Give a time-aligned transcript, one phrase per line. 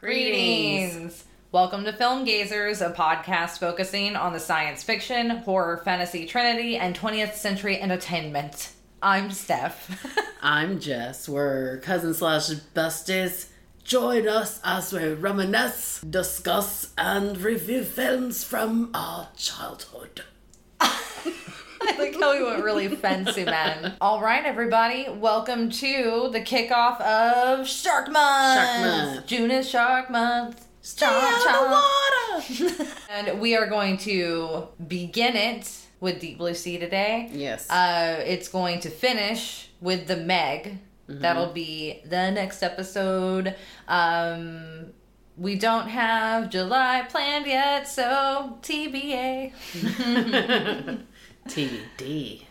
[0.00, 1.26] Greetings.
[1.52, 6.98] Welcome to Film Gazers, a podcast focusing on the science fiction, horror, fantasy trinity, and
[6.98, 8.72] 20th century entertainment.
[9.02, 10.06] I'm Steph.
[10.42, 11.28] I'm Jess.
[11.28, 13.50] We're cousin slash besties.
[13.84, 20.22] Join us as we reminisce, discuss, and review films from our childhood.
[21.82, 23.94] I like how we went really fancy, man.
[24.00, 28.60] All right, everybody, welcome to the kickoff of Shark Month.
[28.60, 29.26] Shark Month.
[29.26, 30.66] June is Shark Month.
[30.82, 32.94] Stay out of the water!
[33.10, 37.28] And we are going to begin it with Deep Blue Sea today.
[37.32, 37.68] Yes.
[37.68, 40.78] Uh, it's going to finish with the Meg.
[41.08, 43.56] That'll be the next episode.
[43.88, 44.92] Um,
[45.36, 49.52] we don't have July planned yet, so TBA.
[51.48, 52.42] TBD.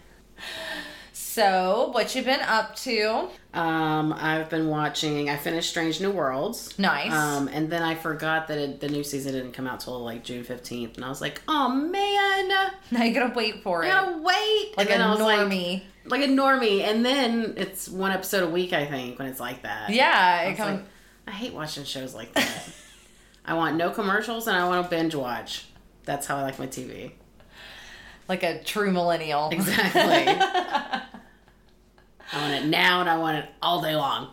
[1.11, 3.29] So, what you been up to?
[3.53, 5.29] Um, I've been watching.
[5.29, 6.77] I finished Strange New Worlds.
[6.79, 7.11] Nice.
[7.13, 10.23] Um, and then I forgot that it, the new season didn't come out till like
[10.23, 12.47] June fifteenth, and I was like, "Oh man,
[12.91, 13.89] now you gotta wait for it.
[13.89, 15.83] gotta wait." Like and a was like, normie.
[16.05, 18.73] like a normie, and then it's one episode a week.
[18.73, 19.91] I think when it's like that.
[19.91, 20.79] yeah, it comes.
[20.79, 20.87] like,
[21.27, 22.69] I hate watching shows like that.
[23.45, 25.65] I want no commercials and I want to binge watch.
[26.05, 27.11] That's how I like my TV.
[28.29, 29.49] Like a true millennial.
[29.49, 30.01] Exactly.
[32.31, 34.29] I want it now and I want it all day long.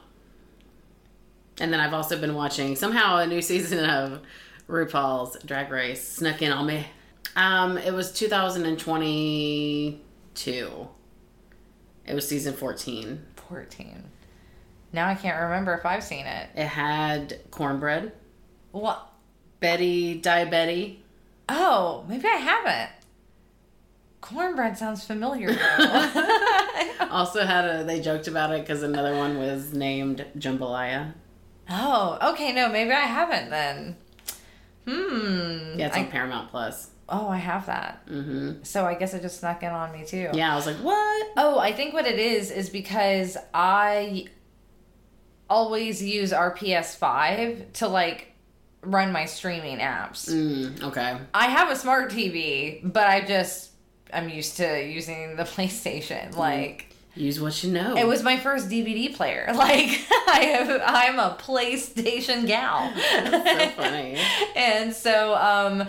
[1.59, 4.21] And then I've also been watching somehow a new season of
[4.69, 6.87] RuPaul's Drag Race snuck in on me.
[7.35, 10.89] Um, it was 2022.
[12.05, 13.25] It was season 14.
[13.49, 14.03] 14.
[14.93, 16.51] Now I can't remember if I've seen it.
[16.55, 18.13] It had Kornbread,
[18.73, 19.11] What?
[19.61, 20.99] Betty Diabetti,
[21.49, 22.91] Oh, maybe I haven't.
[24.29, 25.51] Kornbread sounds familiar.
[27.11, 31.15] Also had a they joked about it because another one was named Jambalaya.
[31.71, 32.53] oh, okay.
[32.53, 33.97] No, maybe I haven't then.
[34.87, 35.79] Hmm.
[35.79, 36.91] Yeah, it's on Paramount Plus.
[37.09, 38.03] oh, I have that.
[38.09, 40.29] hmm So I guess it just snuck in on me too.
[40.35, 41.27] Yeah, I was like, what?
[41.37, 44.27] Oh, I think what it is is because I
[45.49, 48.33] always use our PS5 to like
[48.83, 50.29] run my streaming apps.
[50.29, 51.19] Mm, okay.
[51.33, 53.71] I have a smart TV, but I just
[54.13, 56.37] I'm used to using the PlayStation.
[56.37, 57.97] Like Use what you know.
[57.97, 59.47] it was my first DVD player.
[59.55, 62.93] Like I have I'm a PlayStation gal.
[62.95, 64.19] so funny.
[64.55, 65.89] and so um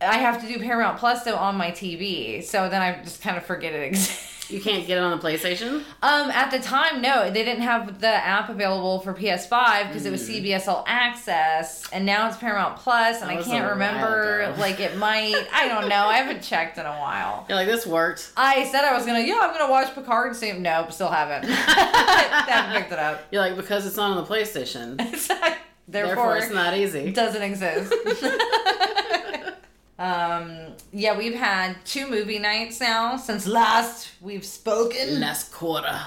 [0.00, 2.42] I have to do Paramount Plus though on my TV.
[2.44, 4.31] So then I just kind of forget it exists.
[4.48, 5.82] You can't get it on the PlayStation.
[6.02, 10.10] Um, at the time, no, they didn't have the app available for PS5 because it
[10.10, 14.54] was CBS All Access, and now it's Paramount Plus, and I can't remember.
[14.62, 16.04] Like it might, I don't know.
[16.06, 17.46] I haven't checked in a while.
[17.48, 18.32] You're like, this worked.
[18.36, 20.62] I said I was gonna, yeah, I'm gonna watch Picard soon.
[20.62, 21.48] Nope, still haven't.
[21.50, 23.22] haven't picked it up.
[23.30, 24.96] You're like, because it's not on the PlayStation.
[24.98, 25.56] Therefore,
[25.88, 27.00] Therefore, it's not easy.
[27.00, 27.92] it doesn't exist.
[29.98, 35.20] Um, yeah, we've had two movie nights now since last we've spoken.
[35.20, 36.00] Last quarter.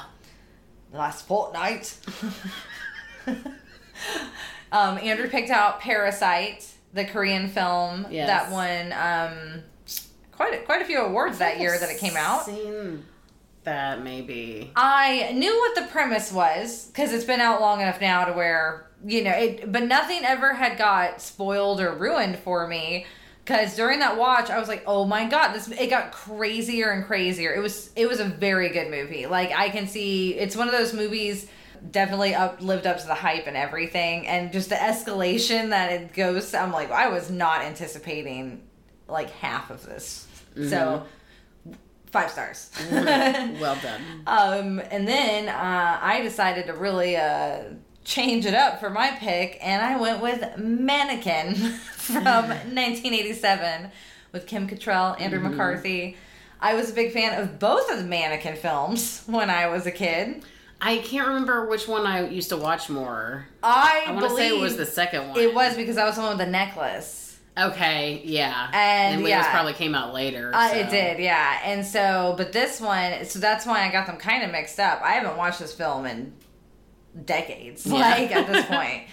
[0.91, 1.97] last fortnight.
[4.71, 8.27] um, Andrew picked out Parasite, the Korean film Yes.
[8.27, 9.63] that won um,
[10.31, 12.45] quite a, quite a few awards that year that it came out.
[12.45, 13.05] Seen
[13.63, 14.71] that maybe.
[14.75, 18.87] I knew what the premise was because it's been out long enough now to where
[19.05, 23.05] you know it, but nothing ever had got spoiled or ruined for me.
[23.45, 27.05] Because during that watch, I was like, "Oh my god, this!" It got crazier and
[27.05, 27.53] crazier.
[27.53, 29.27] It was it was a very good movie.
[29.27, 31.47] Like I can see, it's one of those movies
[31.91, 36.13] definitely up lived up to the hype and everything, and just the escalation that it
[36.13, 36.55] goes.
[36.55, 38.63] I'm like, I was not anticipating
[39.07, 40.27] like half of this.
[40.55, 41.05] So
[42.15, 42.71] five stars.
[42.91, 44.01] well done.
[44.25, 47.63] Um, and then uh, I decided to really uh,
[48.05, 53.91] change it up for my pick, and I went with Mannequin from 1987
[54.31, 56.15] with Kim Cattrall, Andrew McCarthy.
[56.61, 59.91] I was a big fan of both of the Mannequin films when I was a
[59.91, 60.43] kid.
[60.79, 63.47] I can't remember which one I used to watch more.
[63.63, 65.39] I, I want to say it was the second one.
[65.39, 67.39] It was because I was the one with the necklace.
[67.57, 68.69] Okay, yeah.
[68.73, 69.51] And, Leo's yeah.
[69.51, 70.51] probably came out later.
[70.53, 70.75] Uh, so.
[70.75, 71.61] It did, yeah.
[71.63, 75.01] And so, but this one, so that's why I got them kind of mixed up.
[75.01, 76.33] I haven't watched this film in
[77.23, 77.93] decades, Yeah.
[77.93, 79.03] like at this point.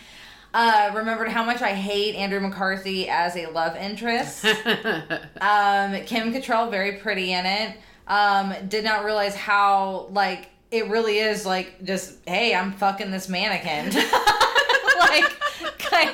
[0.54, 4.44] Uh, remembered how much I hate Andrew McCarthy as a love interest.
[5.40, 7.76] um, Kim Cattrall, very pretty in it.
[8.06, 13.28] Um, did not realize how like it really is like just hey, I'm fucking this
[13.30, 13.92] mannequin.
[14.98, 16.10] like kind,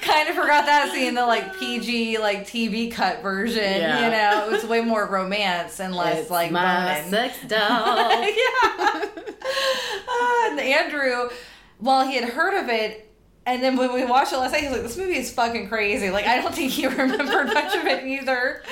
[0.00, 3.62] kind of forgot that scene, the like PG like TV cut version.
[3.62, 4.04] Yeah.
[4.04, 7.10] You know, it was way more romance and less It's like my boning.
[7.10, 7.96] sex doll.
[7.96, 9.04] yeah.
[10.08, 11.28] Uh, and Andrew,
[11.78, 13.05] while he had heard of it,
[13.46, 16.10] and then when we watched it last night, he's like, "This movie is fucking crazy."
[16.10, 18.62] Like, I don't think he remembered much of it either.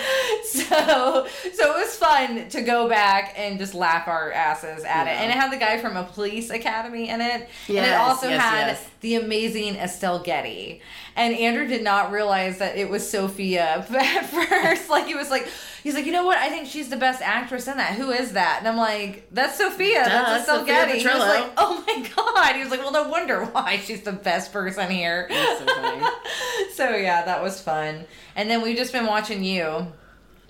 [0.44, 5.10] So, so it was fun to go back and just laugh our asses at it.
[5.10, 8.28] And it had the guy from a police academy in it, yes, and it also
[8.28, 8.90] yes, had yes.
[9.00, 10.82] the amazing Estelle Getty.
[11.16, 14.90] And Andrew did not realize that it was Sophia at first.
[14.90, 15.48] like he was like,
[15.82, 16.38] he's like, you know what?
[16.38, 17.94] I think she's the best actress in that.
[17.94, 18.56] Who is that?
[18.58, 20.04] And I'm like, that's Sophia.
[20.04, 20.98] Duh, that's Estelle Getty.
[20.98, 22.56] He was like, oh my god.
[22.56, 25.28] He was like, well, no wonder why she's the best person here.
[25.30, 25.66] So
[26.74, 28.06] so yeah, that was fun.
[28.34, 29.86] And then we've just been watching you.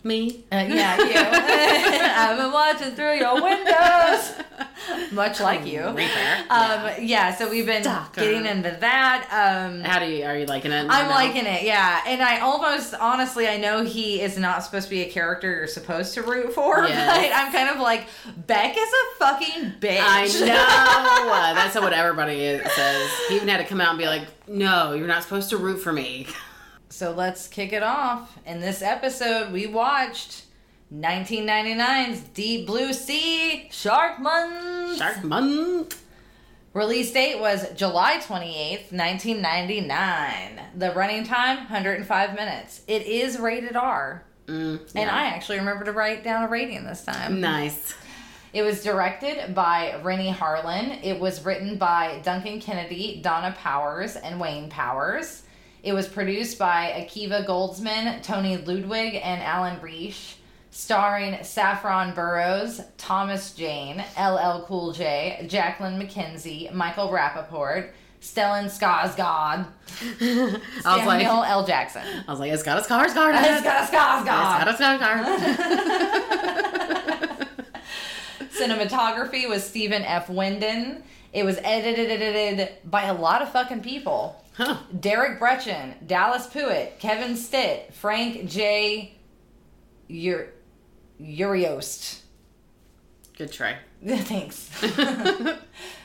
[0.04, 0.44] Me.
[0.52, 1.14] Uh, yeah, you.
[2.14, 4.32] I've been watching through your windows.
[5.12, 5.80] Much like you.
[5.80, 5.96] Um,
[7.00, 7.34] yeah.
[7.34, 8.20] so we've been Stalker.
[8.20, 9.26] getting into that.
[9.32, 10.86] Um, How do you are you liking it?
[10.90, 12.02] I'm liking it, yeah.
[12.06, 15.66] And I almost, honestly, I know he is not supposed to be a character you're
[15.66, 17.30] supposed to root for, Yes.
[17.30, 18.06] but I'm kind of like,
[18.46, 20.00] Beck is a fucking bitch.
[20.02, 21.32] I know.
[21.32, 23.10] Uh, That's what everybody is, says.
[23.30, 25.78] He even had to come out and be like, "No, you're not supposed to root
[25.78, 26.26] for me."
[26.94, 28.38] So let's kick it off.
[28.46, 30.44] In this episode, we watched
[30.94, 34.98] 1999's Deep Blue Sea Shark Month.
[34.98, 36.00] Shark Month.
[36.72, 40.60] Release date was July 28th, 1999.
[40.76, 42.82] The running time, 105 minutes.
[42.86, 44.22] It is rated R.
[44.46, 45.10] Mm, And.
[45.10, 47.40] I actually remember to write down a rating this time.
[47.40, 47.92] nice.
[48.52, 51.02] It was directed by Renny Harlin.
[51.02, 55.43] It was written by Duncan Kennedy, Donna Powers, and Wayne Powers.
[55.84, 60.14] It was produced by Akiva Goldsman, Tony Ludwig, and Alan Reich.
[60.70, 67.90] Starring Saffron Burrows, Thomas Jane, LL Cool J, Jacqueline McKenzie, Michael Rapaport,
[68.20, 69.66] Stellan Skarsgård,
[70.84, 71.64] I was like, L.
[71.64, 72.02] Jackson.
[72.26, 73.34] I was like, it's got a Skarsgård.
[73.36, 74.66] It's got a Skarsgård.
[74.68, 75.36] It's got a Skarsgård.
[78.50, 80.28] Cinematography was Stephen F.
[80.28, 81.04] Windon.
[81.32, 84.43] It was edited by a lot of fucking people.
[84.56, 84.76] Huh.
[85.00, 89.14] Derek Brechin, Dallas Puett, Kevin Stitt, Frank J.
[90.10, 90.52] Ur-
[91.20, 92.20] Uriost.
[93.36, 93.76] Good try.
[94.06, 94.70] Thanks.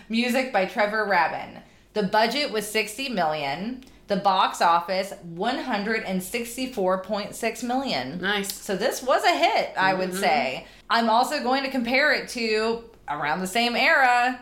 [0.09, 1.61] Music by Trevor Rabin.
[1.93, 3.83] The budget was 60 million.
[4.07, 8.19] The box office 164.6 million.
[8.19, 8.53] Nice.
[8.53, 10.19] So this was a hit, I would Mm-hmm.
[10.19, 10.65] say.
[10.89, 14.39] I'm also going to compare it to around the same era,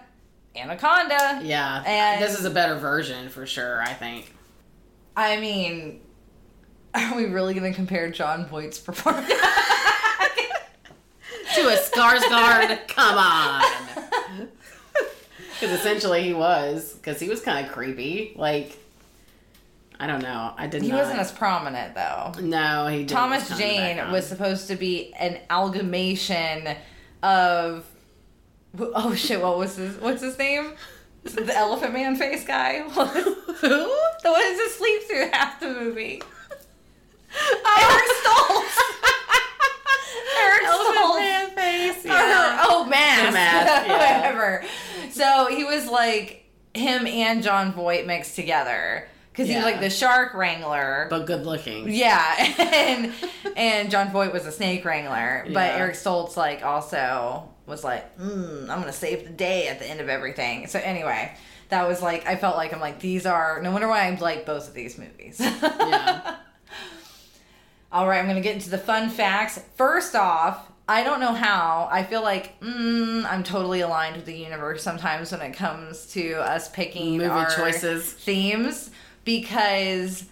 [0.60, 1.42] Anaconda.
[1.44, 1.84] Yeah.
[1.86, 3.82] And- this is a better version for sure.
[3.82, 4.34] I think.
[5.16, 6.02] I mean,
[6.94, 9.28] are we really going to compare Jon Voight's performance?
[11.56, 12.88] to a Skarsgård.
[12.96, 13.64] Come on.
[15.60, 18.34] Because essentially he was, because he was kind of creepy.
[18.36, 18.78] Like,
[20.00, 20.54] I don't know.
[20.56, 20.84] I didn't.
[20.84, 21.00] he not.
[21.00, 22.34] wasn't as prominent though.
[22.42, 23.10] no, he didn't.
[23.10, 26.76] Thomas come in the Jane was supposed to be an amalgamation
[27.24, 27.86] of
[28.80, 30.74] oh shit, what was his what's his name?
[31.24, 32.82] The Elephant Man face guy.
[32.90, 33.00] Who?
[33.62, 36.22] the one who sleeps through half the movie.
[37.40, 37.92] Oh.
[37.92, 38.78] Eric Stoltz.
[40.40, 41.20] Eric Elephant Stoltz.
[41.20, 42.06] man face.
[42.06, 42.12] Or-
[42.72, 43.34] oh, mask.
[43.34, 44.22] Mask, yeah.
[44.22, 44.64] Whatever.
[45.12, 49.90] So he was like him and Jon Voight mixed together because he was like the
[49.90, 51.08] shark wrangler.
[51.10, 51.90] But good looking.
[51.92, 52.34] yeah,
[52.74, 53.14] and
[53.58, 55.78] and Jon Voight was a snake wrangler, but Yeah.
[55.78, 60.00] Eric Stoltz like also was like, mm, I'm gonna save the day at the end
[60.00, 60.68] of everything.
[60.68, 61.36] So anyway,
[61.70, 64.46] that was like I felt like I'm like these are no wonder why I like
[64.46, 65.40] both of these movies.
[65.40, 66.38] Yeah.
[67.92, 69.62] All right, I'm to get into the fun facts.
[69.76, 71.88] First off, I don't know how.
[71.92, 76.34] I feel like mm, I'm totally aligned with the universe sometimes when it comes to
[76.34, 78.12] us picking Movie our choices.
[78.12, 78.92] themes
[79.24, 80.26] because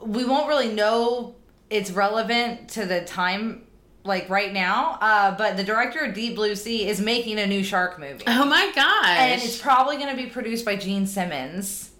[0.00, 1.34] we won't really know
[1.70, 3.62] it's relevant to the time
[4.08, 4.98] like right now.
[5.00, 8.24] Uh, but the director of Deep Blue Sea is making a new shark movie.
[8.26, 9.06] Oh my gosh.
[9.06, 11.90] And it's probably going to be produced by Gene Simmons.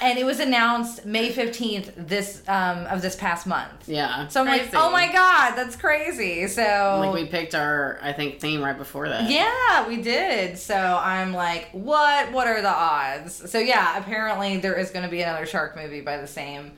[0.00, 3.88] And it was announced May 15th this um, of this past month.
[3.88, 4.26] yeah.
[4.28, 6.48] So I'm like, oh my god, that's crazy.
[6.48, 6.62] So
[7.00, 9.30] Like we picked our, I think, theme right before that.
[9.30, 10.58] yeah, we did.
[10.58, 12.32] So I'm like, what?
[12.32, 13.50] What are the odds?
[13.50, 16.72] So yeah, apparently there is going to be another shark movie by the same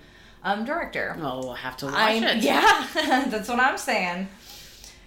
[0.46, 1.16] um, director.
[1.18, 2.36] Well, we'll have to watch I it.
[2.42, 2.86] yeah,
[3.28, 4.28] that's what I'm saying.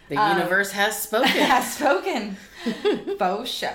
[0.09, 1.29] The Um, universe has spoken.
[1.29, 2.35] Has spoken.
[3.17, 3.73] Faux show.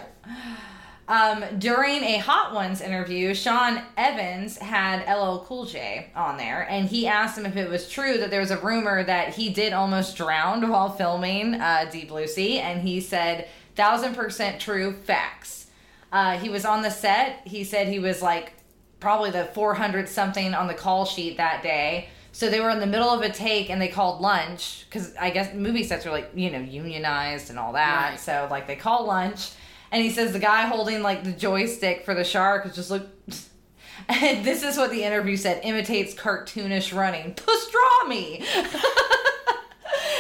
[1.07, 6.89] Um, during a Hot Ones interview, Sean Evans had LL Cool J on there, and
[6.89, 9.75] he asked him if it was true that there was a rumor that he did
[9.75, 15.67] almost drown while filming uh, Deep Blue Sea, and he said, thousand percent true facts.
[16.11, 17.41] Uh, he was on the set.
[17.45, 18.55] He said he was like
[18.99, 22.09] probably the 400 something on the call sheet that day.
[22.35, 25.31] So they were in the middle of a take and they called lunch because I
[25.31, 28.11] guess movie sets are like, you know, unionized and all that.
[28.11, 28.21] Right.
[28.21, 29.53] So like they call lunch
[29.93, 33.03] and he says the guy holding like the joystick for the shark is just like,
[34.09, 37.35] And this is what the interview said imitates cartoonish running.
[37.35, 38.45] Pastrami!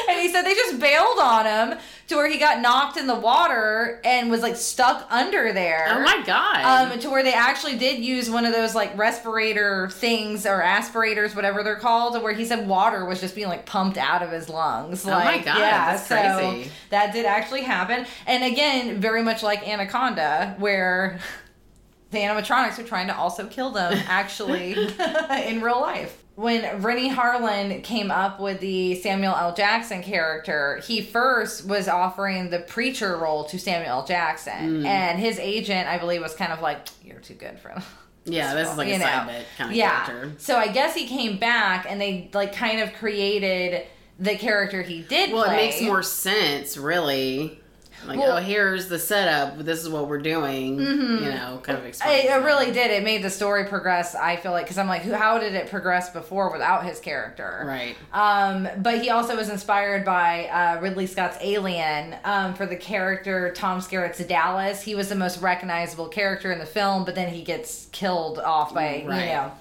[0.08, 3.14] and he said they just bailed on him to where he got knocked in the
[3.14, 5.86] water and was like stuck under there.
[5.88, 6.92] Oh my god.
[6.92, 11.34] Um, to where they actually did use one of those like respirator things or aspirators,
[11.34, 14.48] whatever they're called, where he said water was just being like pumped out of his
[14.48, 15.06] lungs.
[15.06, 16.70] Oh my Like, God, yeah, so crazy.
[16.90, 18.06] that did actually happen.
[18.26, 21.18] And again, very much like Anaconda, where
[22.10, 24.72] the animatronics are trying to also kill them actually
[25.46, 26.22] in real life.
[26.36, 29.54] When Renny Harlin came up with the Samuel L.
[29.54, 34.04] Jackson character, he first was offering the preacher role to Samuel L.
[34.06, 34.82] Jackson.
[34.82, 34.84] Mm.
[34.86, 37.82] And his agent, I believe, was kind of like, You're too good for him.
[38.24, 39.04] yeah, this is like you a know.
[39.04, 40.06] side bit kind of yeah.
[40.06, 40.32] character.
[40.38, 43.86] So I guess he came back and they like kind of created
[44.18, 45.54] the character he did Well, play.
[45.54, 47.60] it makes more sense, really.
[48.06, 49.58] Like, Well- oh, here's the setup.
[49.58, 50.78] This is what we're doing.
[50.78, 52.26] You know, kind of explain.
[52.26, 52.90] it really did.
[52.90, 54.14] It made the story progress.
[54.14, 55.02] I feel like because I'm like.
[55.02, 57.64] How did it progress before without his character?
[57.66, 57.96] Right.
[58.12, 63.52] Um, but he also was inspired by uh, Ridley Scott's Alien um, for the character
[63.52, 64.82] Tom Skerritt's Dallas.
[64.82, 68.74] He was the most recognizable character in the film, but then he gets killed off
[68.74, 69.52] by you know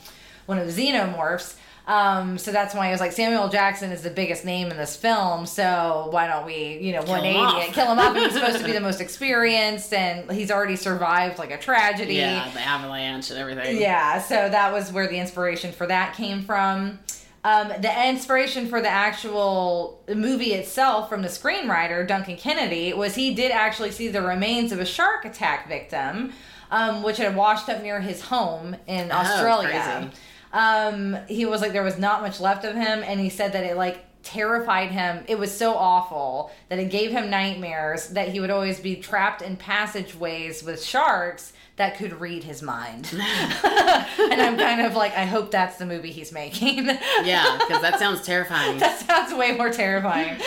[0.46, 1.56] one of the xenomorphs.
[1.86, 4.96] Um, so that's why I was like Samuel Jackson is the biggest name in this
[4.96, 8.16] film, so why don't we, you know, Kill him 180 it, kill him up?
[8.16, 12.16] And he's supposed to be the most experienced, and he's already survived like a tragedy.
[12.16, 13.82] Yeah, the avalanche and everything.
[13.82, 17.00] Yeah, so that was where the inspiration for that came from.
[17.46, 23.34] Um, the inspiration for the actual movie itself from the screenwriter, Duncan Kennedy, was he
[23.34, 26.32] did actually see the remains of a shark attack victim,
[26.72, 29.70] um, which had washed up near his home in Oh, Australia.
[30.08, 30.12] crazy.
[30.54, 33.64] Um, he was like, there was not much left of him, and he said that
[33.64, 35.24] it like terrified him.
[35.28, 39.42] It was so awful that it gave him nightmares that he would always be trapped
[39.42, 43.10] in passageways with sharks that could read his mind.
[43.14, 46.86] and I'm kind of like, I hope that's the movie he's making.
[46.86, 48.78] Yeah, because that sounds terrifying.
[48.78, 50.40] that sounds way more terrifying.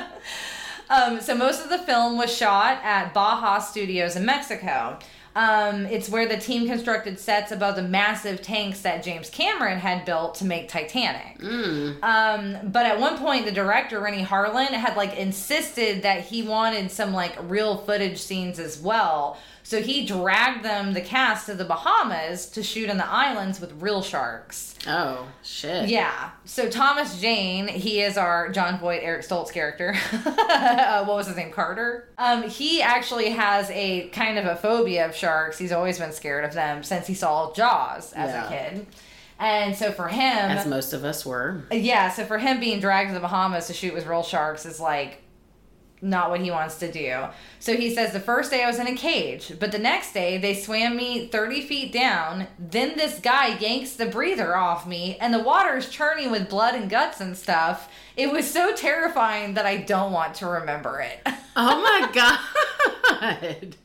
[0.90, 4.98] um, so most of the film was shot at Baja Studios in Mexico.
[5.38, 10.04] Um, it's where the team constructed sets above the massive tanks that James Cameron had
[10.04, 11.38] built to make Titanic.
[11.38, 12.02] Mm.
[12.02, 16.90] Um, but at one point, the director Renny Harlin had like insisted that he wanted
[16.90, 19.38] some like real footage scenes as well.
[19.68, 23.70] So he dragged them, the cast, to the Bahamas to shoot on the islands with
[23.82, 24.74] real sharks.
[24.86, 25.90] Oh, shit.
[25.90, 26.30] Yeah.
[26.46, 29.94] So Thomas Jane, he is our Jon Voight, Eric Stoltz character.
[30.24, 31.50] uh, what was his name?
[31.50, 32.08] Carter.
[32.16, 35.58] Um, he actually has a kind of a phobia of sharks.
[35.58, 38.46] He's always been scared of them since he saw Jaws as Yeah.
[38.46, 38.86] a kid.
[39.38, 41.64] And so for him, As most of us were.
[41.70, 44.80] yeah, so for him being dragged to the Bahamas to shoot with real sharks is
[44.80, 45.22] like
[46.00, 47.24] not what he wants to do.
[47.60, 50.38] So he says the first day I was in a cage, but the next day
[50.38, 52.46] they swam me 30 feet down.
[52.58, 56.88] Then this guy yanks the breather off me, and the water's churning with blood and
[56.88, 57.90] guts and stuff.
[58.16, 61.20] It was so terrifying that I don't want to remember it.
[61.60, 63.76] Oh my god.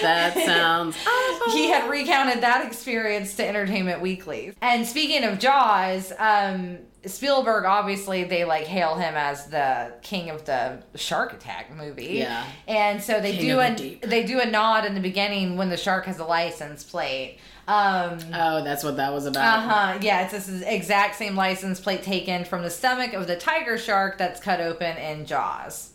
[0.00, 1.52] that sounds awful.
[1.52, 4.54] he had recounted that experience to Entertainment Weekly.
[4.60, 10.44] And speaking of Jaws, um, Spielberg obviously they like hail him as the king of
[10.44, 12.14] the shark attack movie.
[12.18, 12.44] Yeah.
[12.68, 15.70] And so they King do a the they do a nod in the beginning when
[15.70, 17.38] the shark has a license plate.
[17.66, 19.58] Um Oh, that's what that was about.
[19.58, 19.98] uh huh.
[20.02, 24.18] Yeah, it's this exact same license plate taken from the stomach of the tiger shark
[24.18, 25.90] that's cut open in Jaws.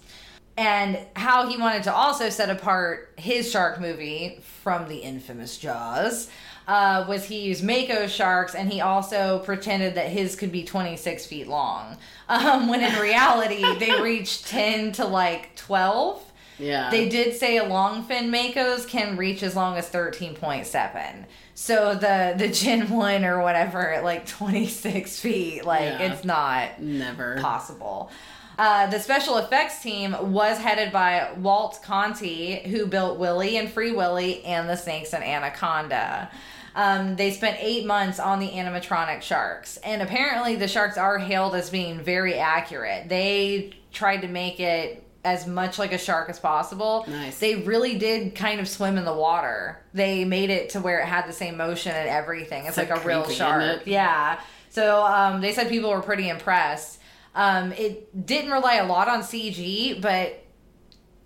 [0.57, 6.29] And how he wanted to also set apart his shark movie from the infamous Jaws
[6.67, 11.25] uh, was he used Mako sharks and he also pretended that his could be 26
[11.25, 11.97] feet long.
[12.27, 16.21] Um, when in reality, they reach 10 to like 12.
[16.57, 16.89] Yeah.
[16.89, 21.25] They did say a longfin Makos can reach as long as 13.7.
[21.53, 26.13] So the the Gen 1 or whatever at like 26 feet, like Yeah.
[26.13, 27.37] it's not Never.
[27.41, 28.09] possible.
[28.57, 33.91] Uh, the special effects team was headed by Walt Conti, who built Willie and Free
[33.91, 36.31] Willy and the Snakes and Anaconda.
[36.75, 41.55] Um, they spent eight months on the animatronic sharks, and apparently the sharks are hailed
[41.55, 43.07] as being very accurate.
[43.09, 47.05] They tried to make it as much like a shark as possible.
[47.07, 47.39] Nice.
[47.39, 49.81] They really did kind of swim in the water.
[49.93, 52.65] They made it to where it had the same motion and everything.
[52.65, 53.81] It's So like a real creepy, isn't shark.
[53.87, 54.39] Yeah.
[54.69, 56.99] So um, they said people were pretty impressed.
[57.33, 60.44] Um, it didn't rely a lot on CG, but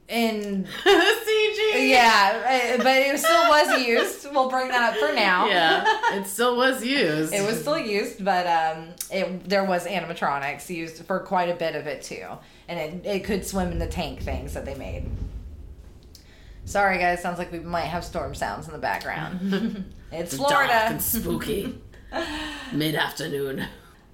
[0.09, 1.89] in CG.
[1.89, 4.27] yeah, uh, but it still was used.
[4.31, 5.47] We'll bring that up for now.
[5.47, 5.85] Yeah.
[6.17, 7.33] It still was used.
[7.33, 11.75] It was still used, but um, it there was animatronics used for quite a bit
[11.75, 12.25] of it too,
[12.67, 15.05] and it it could swim in the tank things that they made.
[16.65, 17.21] Sorry, guys.
[17.21, 19.85] Sounds like we might have storm sounds in the background.
[20.11, 20.67] it's It's Florida.
[20.73, 21.79] dark and spooky.
[22.73, 23.65] Mid afternoon.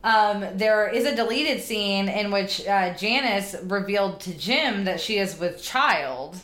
[0.06, 5.18] Um, there is a deleted scene in which uh, Janice revealed to Jim that she
[5.18, 6.38] is with child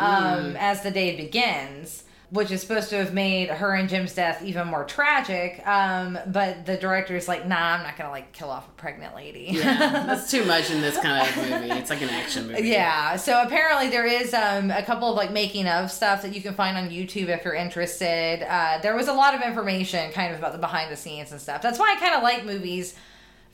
[0.00, 2.02] um, as the day begins,
[2.34, 5.64] which is supposed to have made her and Jim's death even more tragic.
[5.64, 9.14] Um, but the director is like, nah, I'm not gonna like kill off a pregnant
[9.14, 9.50] lady.
[9.52, 11.70] Yeah, that's too much in this kind of movie.
[11.70, 12.68] It's like an action movie.
[12.68, 16.42] Yeah, so apparently there is um, a couple of like making of stuff that you
[16.42, 18.42] can find on YouTube if you're interested.
[18.42, 21.40] Uh, there was a lot of information kind of about the behind the scenes and
[21.40, 21.62] stuff.
[21.62, 22.96] That's why I kind of like movies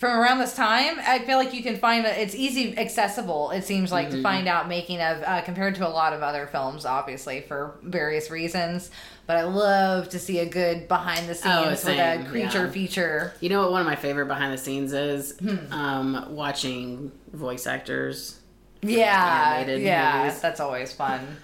[0.01, 0.97] from around this time.
[1.07, 3.51] I feel like you can find that it's easy accessible.
[3.51, 6.47] It seems like to find out making of uh, compared to a lot of other
[6.47, 8.91] films, obviously for various reasons.
[9.27, 12.71] But I love to see a good behind the scenes with a creature yeah.
[12.71, 13.35] feature.
[13.41, 15.39] You know what one of my favorite behind the scenes is?
[15.39, 15.73] Hmm.
[15.73, 18.41] Um, watching voice actors.
[18.83, 20.41] Yeah, yeah, movies.
[20.41, 21.37] that's always fun.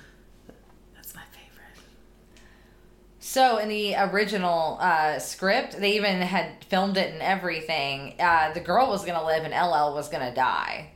[0.95, 1.85] That's my favorite.
[3.29, 8.15] So in the original uh, script, they even had filmed it and everything.
[8.21, 10.91] Uh, the girl was gonna live and LL was gonna die.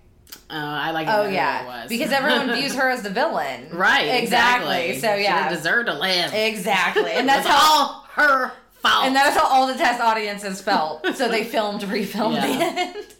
[0.49, 1.89] Uh, I like Oh yeah, it was.
[1.89, 3.69] because everyone views her as the villain.
[3.73, 4.05] right.
[4.23, 4.91] Exactly.
[4.91, 5.01] Exactly.
[5.01, 6.33] So She yeah, didn't deserve to live.
[6.33, 7.79] exactly, and that's That's how.
[7.83, 9.05] all her fault.
[9.07, 11.05] And that's how all the test audiences felt.
[11.17, 12.47] So they filmed, refilmed Yeah.
[12.47, 13.07] the end.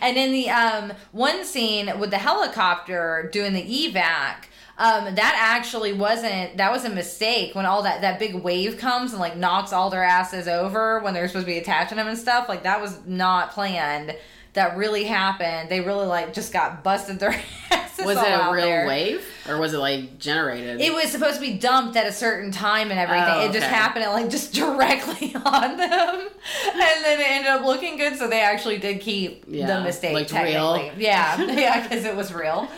[0.00, 4.46] And in the um, one scene with the helicopter doing the evac,
[4.78, 6.56] um, that actually wasn't.
[6.56, 7.54] That was a mistake.
[7.54, 11.14] When all that that big wave comes and like knocks all their asses over when
[11.14, 14.16] they're supposed to be attaching them and stuff, like that was not planned.
[14.54, 15.70] That really happened.
[15.70, 17.30] They really like just got busted their
[17.70, 18.04] asses.
[18.04, 18.86] was it a real there.
[18.86, 20.78] wave or was it like generated?
[20.80, 23.28] It was supposed to be dumped at a certain time and everything.
[23.28, 23.74] Oh, It just okay.
[23.74, 26.28] happened like just directly on them,
[26.68, 28.16] and then it ended up looking good.
[28.16, 30.90] So they actually did keep Yeah, the mistake looked technically.
[30.90, 30.98] real.
[30.98, 32.68] Yeah, yeah, because it was real.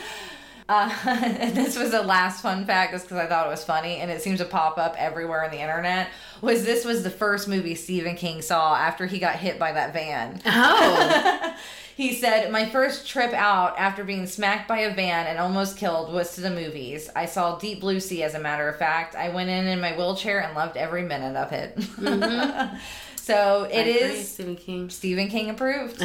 [0.68, 3.96] Uh, and this was the last fun fact, just because I thought it was funny,
[3.96, 6.08] and it seems to pop up everywhere on the internet.
[6.40, 9.92] Was this was the first movie Stephen King saw after he got hit by that
[9.92, 10.40] van?
[10.46, 11.56] oh.
[11.96, 16.12] He said, My first trip out after being smacked by a van and almost killed
[16.12, 17.08] was to the movies.
[17.14, 19.14] I saw Deep Blue Sea, as a matter of fact.
[19.14, 21.80] I went in in my wheelchair and loved every minute of it.
[23.16, 24.90] so it I is Stephen King.
[24.90, 26.02] Stephen King approved.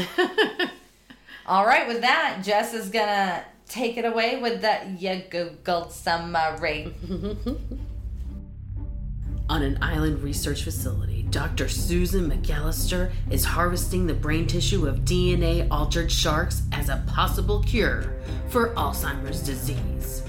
[1.48, 5.92] All right, with that, Jess is going to take it away with the You Googled
[5.92, 6.94] Summary.
[9.50, 11.68] On an island research facility, Dr.
[11.70, 18.14] Susan McAllister is harvesting the brain tissue of DNA altered sharks as a possible cure
[18.50, 20.22] for Alzheimer's disease.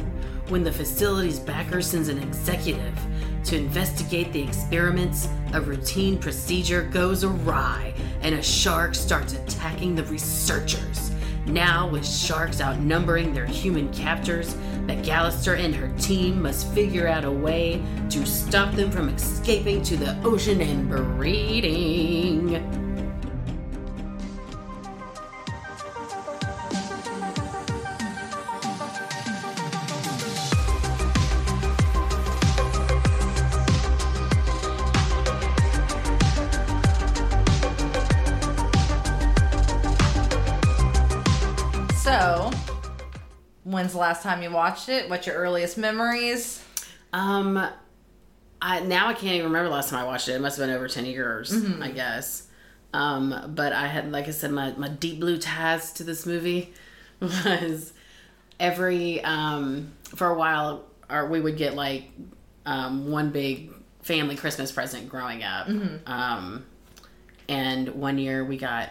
[0.48, 2.98] When the facility's backer sends an executive
[3.44, 10.04] to investigate the experiments, a routine procedure goes awry and a shark starts attacking the
[10.04, 11.12] researchers.
[11.46, 14.54] Now, with sharks outnumbering their human captors,
[14.86, 19.96] McAllister and her team must figure out a way to stop them from escaping to
[19.96, 22.89] the ocean and breeding.
[44.10, 45.08] Last time you watched it?
[45.08, 46.64] What's your earliest memories?
[47.12, 47.64] Um,
[48.60, 50.32] I now I can't even remember last time I watched it.
[50.32, 52.48] It must have been over ten years, I guess.
[52.92, 56.72] Um, but I had, like I said, my my deep blue ties to this movie
[57.20, 57.92] was
[58.58, 62.10] every um for a while, or we would get like
[62.66, 63.70] um one big
[64.02, 65.68] family Christmas present growing up.
[66.06, 66.66] Um,
[67.48, 68.88] and one year we got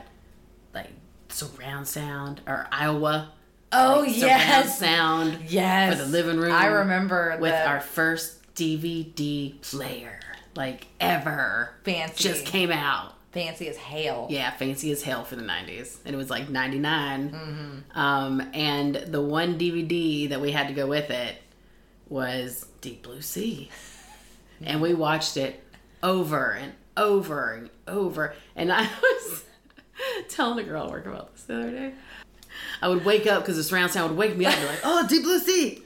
[0.74, 0.92] like
[1.28, 3.34] surround sound or Iowa.
[3.72, 4.80] Oh, like, yes.
[4.80, 5.98] sound Yes.
[5.98, 6.52] for the living room.
[6.52, 10.20] I remember with the our first DVD player,
[10.56, 11.72] like ever.
[11.84, 12.24] fancy.
[12.24, 13.14] Just came out.
[13.32, 14.28] fancy as hell.
[14.30, 15.98] Yeah, fancy as hell for the 90s.
[16.04, 17.30] And it was like 99.
[17.32, 18.00] Mm-hmm.
[18.00, 21.36] Um, and the one DVD that we had to go with it
[22.10, 23.70] was Deep Blue Sea.
[24.64, 25.64] And we watched it
[26.02, 28.34] over and over and over.
[28.56, 29.44] And I was
[30.28, 31.94] telling a girl at work about this the other day.
[32.82, 34.80] I would wake up because the surround sound would wake me up and be like,
[34.84, 35.84] oh, Deep Blue Sea.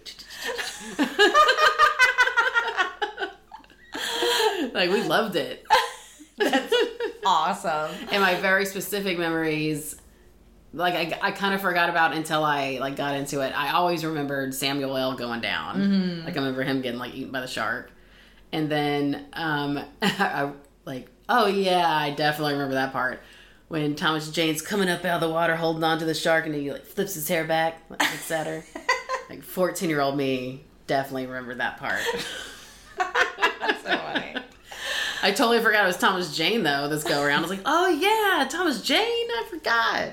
[4.73, 5.65] like, we loved it.
[6.37, 6.73] That's
[7.25, 7.91] awesome.
[8.11, 9.95] and my very specific memories
[10.73, 13.53] like I, I kind of forgot about until I like got into it.
[13.55, 15.13] I always remembered Samuel L.
[15.13, 16.23] going down.
[16.25, 17.91] Like I remember him getting like eaten by the shark,
[18.51, 20.51] and then um, I
[20.85, 23.21] like oh yeah, I definitely remember that part
[23.73, 26.53] when Thomas Jane's coming up out of the water holding on to the shark and
[26.53, 28.63] he like flips his hair back, like looks at her.
[29.31, 31.99] like fourteen year old me definitely remember that part.
[32.97, 34.35] That's so funny.
[35.23, 36.87] I totally forgot it was Thomas Jane though.
[36.87, 38.99] This go around, I was like, oh yeah, Thomas Jane.
[39.01, 40.09] I forgot.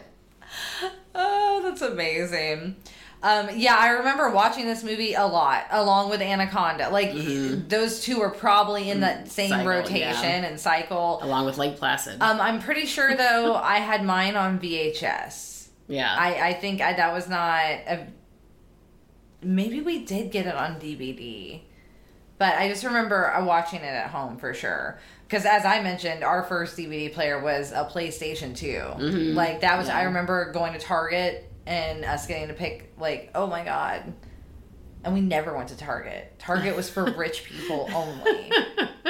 [1.14, 2.76] Oh, that's amazing.
[3.22, 6.88] Um, yeah, I remember watching this movie a lot, along with Anaconda.
[6.88, 7.12] Like
[7.68, 9.58] those two were probably in that same Mm-hmm.
[9.58, 10.00] Cycle, rotation
[10.42, 10.46] yeah.
[10.48, 11.18] and cycle.
[11.22, 12.22] Along with Lake Placid.
[12.22, 15.68] Um, I'm pretty sure though I had mine on VHS.
[15.88, 16.14] yeah.
[16.18, 18.06] I I think I, that was not a.
[19.42, 21.60] Maybe we did get it on DVD,
[22.38, 24.98] but I just remember uh, watching it at home for sure.
[25.26, 29.34] Because as I mentioned, our first DVD player was a PlayStation 2 Mhm.
[29.34, 33.46] Like that was I remember going to Target and us getting to pick like oh
[33.46, 34.12] my god,
[35.04, 36.34] and we never went to Target.
[36.38, 38.50] Target was for rich people only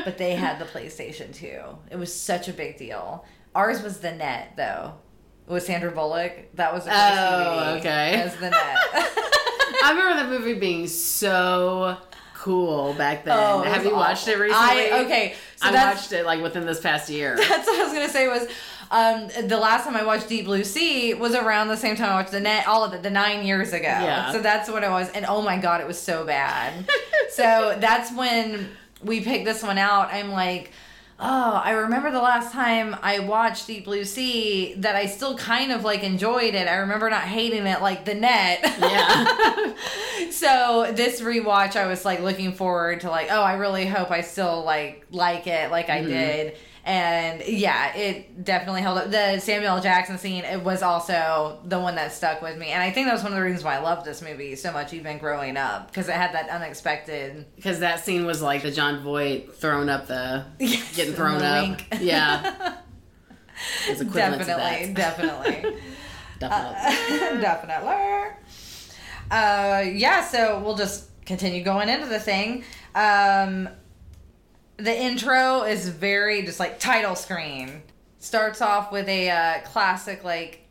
[0.05, 1.61] but they had the PlayStation 2.
[1.91, 3.25] It was such a big deal.
[3.55, 4.95] Ours was the net though.
[5.49, 6.33] It was Sandra Bullock.
[6.55, 8.15] That was first Oh, okay.
[8.15, 8.77] As the net.
[9.83, 11.97] I remember that movie being so
[12.35, 13.37] cool back then.
[13.37, 14.91] Oh, Have you watched it recently?
[14.93, 15.35] I okay.
[15.57, 17.37] So I watched it like within this past year.
[17.37, 18.47] that's what I was gonna say was
[18.91, 22.15] um, the last time I watched Deep Blue Sea was around the same time I
[22.17, 23.83] watched the net, all of it, the nine years ago.
[23.85, 24.33] Yeah.
[24.33, 26.89] So that's what it was, and oh my god, it was so bad.
[27.31, 28.69] so that's when
[29.03, 30.13] we picked this one out.
[30.13, 30.73] I'm like,
[31.21, 35.71] oh, I remember the last time I watched Deep Blue Sea that I still kind
[35.71, 36.67] of like enjoyed it.
[36.67, 38.61] I remember not hating it like the net.
[38.81, 39.75] Yeah.
[40.31, 44.23] so this rewatch, I was like looking forward to like, oh, I really hope I
[44.23, 46.07] still like like it like I Mhm.
[46.09, 46.57] did.
[46.85, 49.11] And yeah, it definitely held up.
[49.11, 49.83] The Samuel L.
[49.83, 52.69] Jackson scene, it was also the one that stuck with me.
[52.69, 54.73] And I think that was one of the reasons why I loved this movie so
[54.73, 57.45] much, even growing up, because it had that unexpected.
[57.57, 61.81] Because that scene was like the Jon Voight throwing up the Yes, getting thrown up.
[62.01, 62.77] Yeah.
[63.87, 65.81] It's equivalent definitely, definitely.
[66.39, 66.73] that.
[67.09, 67.41] Definitely.
[67.43, 68.37] definitely.
[69.31, 72.65] Uh, yeah, so we'll just continue going into the thing.
[72.95, 73.69] Um,
[74.81, 77.83] the intro is very just like title screen.
[78.19, 80.67] Starts off with a uh, classic like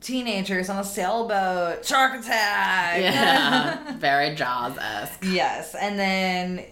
[0.00, 3.00] teenagers on a sailboat, shark attack.
[3.00, 3.92] yeah.
[3.98, 5.24] Very Jaws esque.
[5.24, 6.64] yes, and then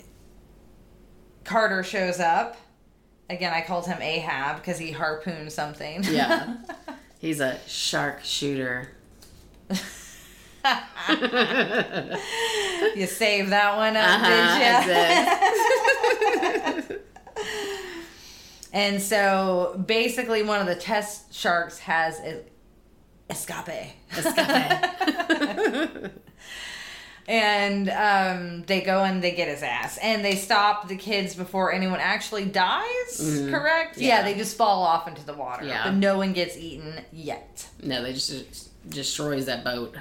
[1.44, 2.57] Carter shows up.
[3.29, 6.05] Again, I called him Ahab because he harpooned something.
[6.05, 6.57] Yeah.
[7.18, 8.92] He's a shark shooter.
[12.96, 14.87] you saved that one up, Uh-huh,
[16.85, 17.00] did you?
[18.72, 22.42] and so basically, one of the test sharks has a
[23.31, 23.92] escape.
[24.16, 24.85] Escape.
[27.29, 31.72] and um, they go and they get his ass, and they stop the kids before
[31.72, 32.85] anyone actually dies.
[33.20, 33.50] Mhm.
[33.50, 33.98] Correct?
[33.98, 34.18] Yeah.
[34.18, 34.22] Yeah.
[34.22, 35.85] they just fall off into the water, Yeah.
[35.85, 37.66] but no one gets eaten yet.
[37.83, 39.96] no, they just, just destroys that boat.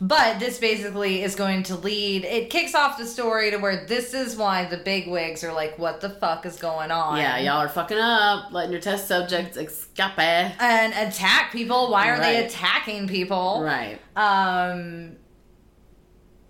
[0.00, 2.24] But this basically is going to lead.
[2.24, 5.78] It kicks off the story to where this is why the big wigs are like,
[5.78, 9.56] "What the fuck is going on?" Yeah, y'all are fucking up, letting your test subjects
[9.56, 10.18] escape.
[10.18, 11.90] and attack people.
[11.90, 13.62] Why are they attacking people?
[13.62, 13.98] Right.
[14.16, 15.16] Um,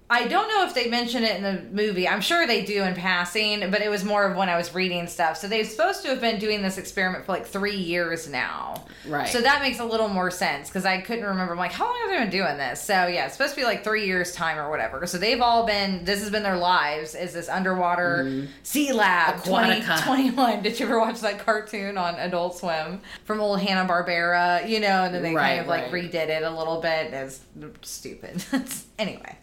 [0.09, 2.07] I don't know if they mention it in the movie.
[2.09, 5.09] I'm sure they do in passing, but it was more of when I was reading
[5.09, 5.37] stuff.
[5.37, 8.85] So they're supposed to have been doing this experiment for like three years now.
[9.09, 9.29] Right.
[9.29, 11.55] So that makes a little more sense because I couldn't remember.
[11.55, 12.81] I'm like, how long have they been doing this?
[12.83, 15.07] So yeah, it's supposed to be like three years time or whatever.
[15.09, 16.05] So they've all been.
[16.05, 17.17] This has been their lives.
[17.17, 18.49] Is this underwater Mhm.
[18.63, 20.05] sea lab Aquatica.
[20.05, 20.63] 2021?
[20.63, 24.69] Did you ever watch that cartoon on Adult Swim from old Hanna Barbera?
[24.69, 27.13] You know, and then they kind Right, of like redid it a little bit.
[27.13, 27.41] It's
[27.83, 28.45] stupid.
[29.01, 29.37] anyway,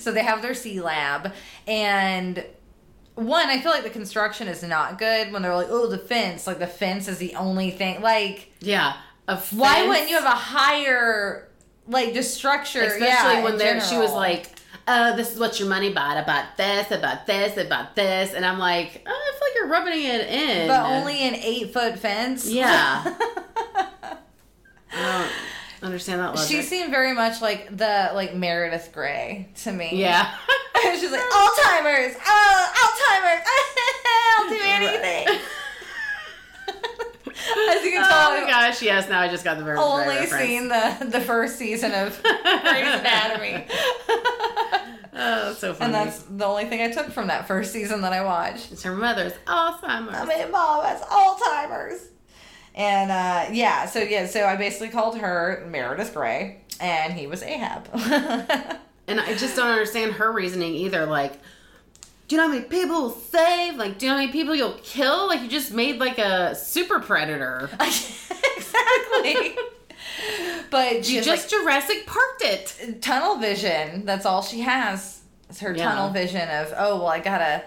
[0.00, 1.32] so they have their sea lab
[1.66, 2.44] and
[3.18, 6.46] one, I feel like the construction is not good when they're like, oh, the fence.
[6.46, 8.00] Like the fence is the only thing.
[8.00, 8.94] Like, Yeah.
[9.26, 11.48] A why wouldn't you have a higher,
[11.86, 12.80] like, just structure?
[12.80, 14.48] Especially yeah, when there, she was like,
[14.86, 16.16] "Oh, this is what your money bought.
[16.16, 20.02] About this, about this, about this," and I'm like, oh, "I feel like you're rubbing
[20.02, 22.48] it in." but only an eight foot fence.
[22.48, 23.02] Yeah.
[24.92, 25.30] I don't
[25.82, 26.48] understand that logic.
[26.48, 29.90] she seemed very much like the like Meredith Grey to me.
[29.94, 30.34] yeah.
[30.82, 32.16] She's like Alzheimer's.
[32.24, 33.46] Oh, Alzheimer's.
[34.38, 35.26] I'll do anything.
[36.68, 38.82] As you can oh tell, oh my gosh!
[38.82, 42.34] Yes, now I just got the very only seen the the first season of Grey's
[42.94, 43.66] Anatomy.
[45.20, 45.86] Oh, that's so funny.
[45.86, 48.70] And that's the only thing I took from that first season that I watched.
[48.72, 50.14] it's her mother's Alzheimer's.
[50.14, 52.08] I mean, mom has Alzheimer's.
[52.78, 57.42] And uh, yeah, so yeah, so I basically called her Meredith Grey, and he was
[57.42, 57.88] Ahab.
[59.08, 61.06] And I just don't understand her reasoning either.
[61.06, 61.32] Like,
[62.28, 63.76] do you know how many people will save?
[63.76, 65.28] Like, do you know how many people you'll kill?
[65.28, 67.70] Like, you just made like a super predator.
[67.80, 69.56] exactly.
[70.70, 73.00] but You she's just Jurassic Parked it.
[73.02, 74.04] tunnel vision.
[74.04, 75.22] That's all she has.
[75.48, 75.84] It's her Yeah.
[75.88, 77.62] tunnel vision of oh well I gotta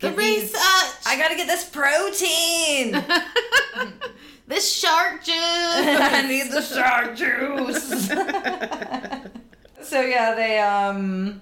[0.00, 0.94] The these- research.
[1.06, 2.92] I gotta get this protein.
[4.46, 5.34] this shark juice.
[5.36, 8.08] I need the shark juice.
[9.88, 11.40] so yeah, they um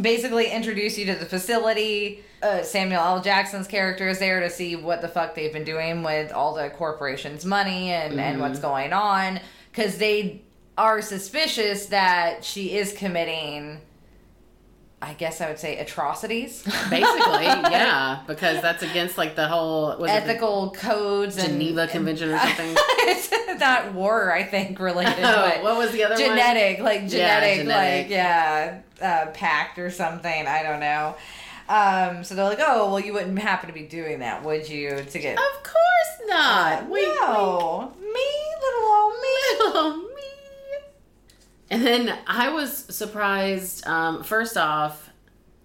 [0.00, 2.22] basically introduce you to the facility.
[2.42, 3.22] Uh, Samuel L.
[3.22, 6.68] Jackson's character is there to see what the fuck they've been doing with all the
[6.70, 10.42] corporation's money and, and what's going on because they
[10.76, 13.80] are suspicious that she is committing.
[15.04, 16.62] I guess I would say atrocities.
[16.90, 17.02] Basically,
[17.44, 22.38] yeah, because that's against like the whole was it ethical codes and Geneva Convention or
[22.46, 22.74] something.
[22.76, 25.22] it's not war, I think, related.
[25.22, 26.22] Oh, what was the other one?
[26.24, 28.02] genetic, like Yeah, genetic, genetic.
[28.04, 30.46] like yeah, uh, pact or something.
[30.46, 31.16] I don't know.
[31.66, 35.02] Um, so they're like, oh, well, you wouldn't happen to be doing that, would you?
[35.02, 36.88] To get Of course not.
[36.90, 38.26] Wink, no, me,
[38.62, 39.64] little old me.
[39.64, 40.03] Little me.
[41.74, 43.86] And then I was surprised.
[43.86, 45.10] Um, first off,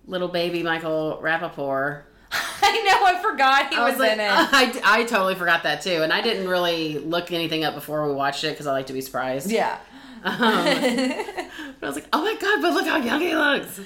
[0.07, 2.03] little baby Michael Rapaport.
[2.31, 4.29] I know, I forgot he I was, like, in it.
[4.31, 8.13] I, I totally forgot that too, and I didn't really look anything up before we
[8.13, 9.49] watched it because I like to be surprised.
[9.51, 9.77] yeah,
[10.23, 10.35] Um,
[11.79, 13.79] but I was like, oh my god, but look how young he looks.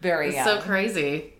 [0.00, 0.46] very It's young.
[0.46, 1.32] so crazy.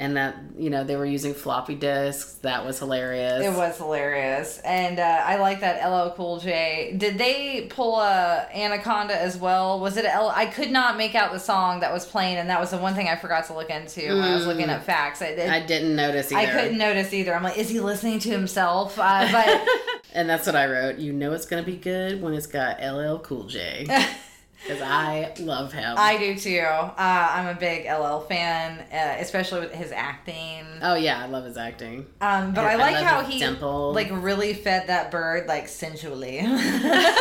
[0.00, 2.32] And that you know they were using floppy disks.
[2.36, 3.44] That was hilarious.
[3.44, 6.94] It was hilarious, and uh, I like that LL Cool J.
[6.96, 9.78] Did they pull a Anaconda as well?
[9.78, 10.32] Was it L?
[10.34, 12.94] I could not make out the song that was playing, and that was the one
[12.94, 15.20] thing I forgot to look into when I was looking up facts.
[15.20, 16.40] I, did, I didn't notice either.
[16.40, 17.34] I couldn't notice either.
[17.34, 18.98] I'm like, is he listening to himself?
[18.98, 19.68] Uh, but
[20.14, 20.96] and that's what I wrote.
[20.96, 23.86] You know it's gonna be good when it's got LL Cool J
[24.62, 25.94] because I love him.
[25.98, 26.60] I do too.
[26.60, 30.64] Uh, I'm a big LL fan, uh, especially with his acting.
[30.82, 32.06] oh yeah, I love his acting.
[32.20, 33.92] Um, but I I like love how he dimple.
[33.94, 36.40] like really fed that bird like sensually.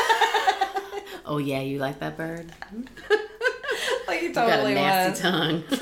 [1.31, 2.51] Oh yeah, you like that bird?
[4.07, 5.19] like he You got a nasty was.
[5.21, 5.63] tongue.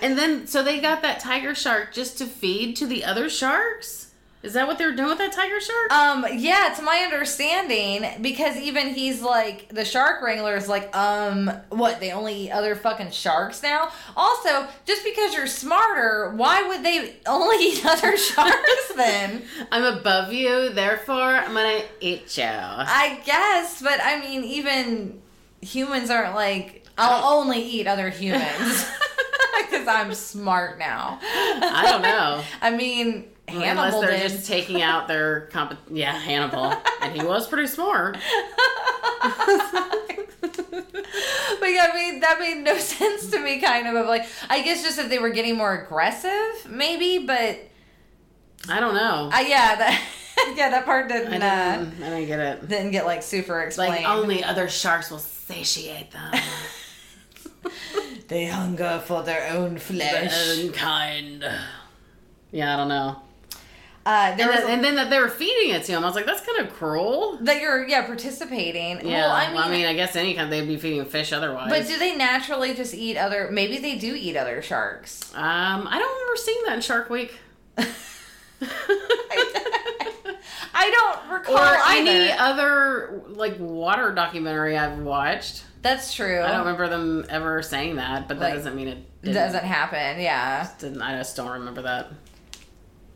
[0.00, 4.07] And then so they got that tiger shark just to feed to the other sharks.
[4.40, 5.92] Is that what they're doing with that tiger shark?
[5.92, 11.50] Um, yeah, to my understanding, because even he's like the shark wrangler is like, um,
[11.70, 13.90] what, they only eat other fucking sharks now?
[14.16, 19.42] Also, just because you're smarter, why would they only eat other sharks then?
[19.72, 22.44] I'm above you, therefore I'm gonna eat you.
[22.44, 25.20] I guess, but I mean, even
[25.60, 28.88] humans aren't like, I'll only eat other humans.
[29.70, 31.18] Because I'm smart now.
[31.22, 32.42] I don't know.
[32.62, 34.30] I mean, Hannibal Unless they're did.
[34.30, 35.78] just taking out their comp.
[35.90, 38.12] Yeah, Hannibal, and he was pretty smart.
[39.20, 39.36] but
[41.66, 43.60] yeah, I mean that made no sense to me.
[43.60, 47.24] Kind of of like I guess just if they were getting more aggressive, maybe.
[47.26, 47.58] But
[48.68, 49.30] I don't know.
[49.32, 50.00] uh, yeah, that
[50.56, 52.68] yeah that part didn't I uh, didn't, I didn't get it.
[52.68, 54.04] didn't get like super explained.
[54.04, 56.34] Like only other sharks will satiate them.
[58.28, 60.58] they hunger for their own Their flesh.
[60.58, 61.44] own kind.
[62.50, 63.20] Yeah, I don't know.
[64.08, 66.02] Uh, And then, and then that they were feeding it to him.
[66.02, 67.36] I was like, that's kind of cruel.
[67.42, 69.06] that you're yeah participating.
[69.06, 71.68] Yeah, well, I mean, I guess any kind they'd be feeding fish otherwise.
[71.68, 73.50] but do they naturally just eat other?
[73.52, 75.30] Maybe they do eat other sharks.
[75.34, 77.38] um, I don't remember seeing that in Shark Week.
[80.74, 82.10] I don't recall or either.
[82.10, 85.64] any other like water documentary I've watched.
[85.82, 86.40] That's true.
[86.40, 89.64] I don't remember them ever saying that, but that Like, doesn't mean it didn't, doesn't
[89.64, 90.20] happen.
[90.20, 90.68] Yeah.
[91.02, 92.08] I just don't remember that.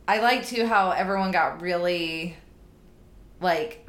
[0.07, 2.35] I like too how everyone got really
[3.39, 3.85] like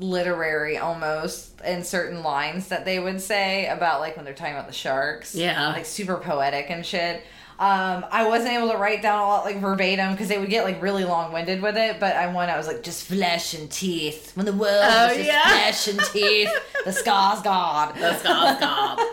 [0.00, 4.66] literary almost in certain lines that they would say about like when they're talking about
[4.68, 5.34] the sharks.
[5.34, 5.68] Yeah.
[5.72, 7.22] Like super poetic and shit.
[7.58, 10.62] Um, I wasn't able to write down a lot like verbatim because they would get
[10.62, 11.98] like really long winded with it.
[11.98, 14.30] But I one I was like just flesh and teeth.
[14.36, 15.42] When the world Oh, yeah.
[15.48, 16.50] flesh and teeth,
[16.84, 17.96] the scars god.
[17.96, 18.96] The scars god.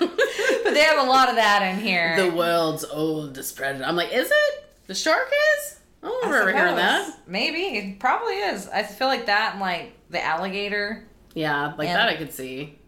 [0.64, 2.16] but they have a lot of that in here.
[2.16, 3.84] the world's oldest predator.
[3.84, 5.30] I'm like, is it the shark?
[5.58, 7.10] Is I don't remember hearing that.
[7.26, 8.68] Maybe it probably is.
[8.68, 11.04] I feel like that and like the alligator.
[11.34, 12.78] Yeah, like And- that I could see.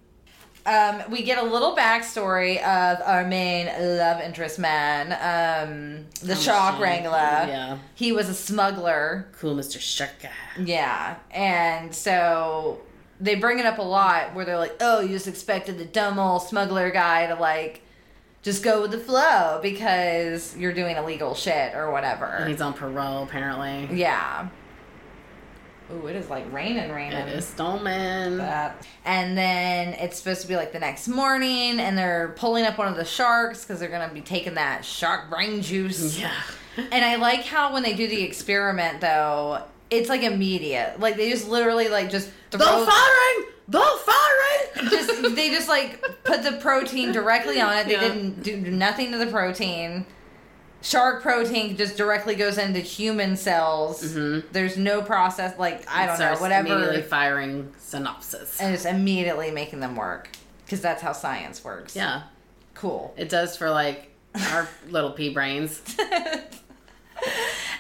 [0.67, 3.67] Um, we get a little backstory of our main
[3.99, 7.19] love interest man, um, the Oh, shark wrangler.
[7.19, 9.29] Yeah, He was a smuggler.
[9.39, 9.79] cool, Mr.
[9.79, 10.31] Shark guy.
[10.59, 12.81] Yeah, and so
[13.21, 16.19] they bring it up a lot where they're like, "Oh, you just expected the dumb
[16.19, 17.83] old smuggler guy to like."
[18.45, 22.27] Just go with the flow because you're doing illegal shit or whatever.
[22.27, 23.89] And he's on parole apparently.
[23.99, 24.49] Yeah.
[25.93, 27.19] Ooh, it is like raining, raining.
[27.19, 28.87] It is that.
[29.05, 32.89] And then it's supposed to be like the next morning, and they're pulling up one
[32.89, 36.19] of the sharks because they're gonna be taking that shark brain juice.
[36.19, 36.33] Yeah.
[36.77, 40.99] And I like how when they do the experiment though, it's like immediate.
[41.01, 42.85] Like they just literally like just The throw.
[42.87, 44.89] firing the firing.
[44.91, 47.87] just they just like put the protein directly on it.
[47.87, 48.01] They Yeah.
[48.01, 50.07] didn't do nothing to the protein.
[50.83, 54.03] Shark protein just directly goes into human cells.
[54.05, 54.45] Mhm.
[54.53, 58.61] There's no process like I don't know whatever, Immediately firing synopsis.
[58.61, 60.29] and it's immediately making them work
[60.65, 61.97] because that's how science works.
[61.97, 62.25] yeah,
[62.75, 63.15] cool.
[63.17, 64.11] it does for like
[64.53, 65.81] our little pea brains.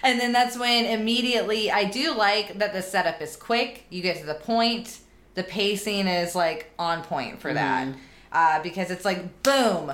[0.03, 3.85] and then that's when immediately I do like that the setup is quick.
[3.91, 4.99] You get to the point.
[5.35, 7.95] The pacing is like on point for that Mhm.
[8.33, 9.93] uh, because it's like boom,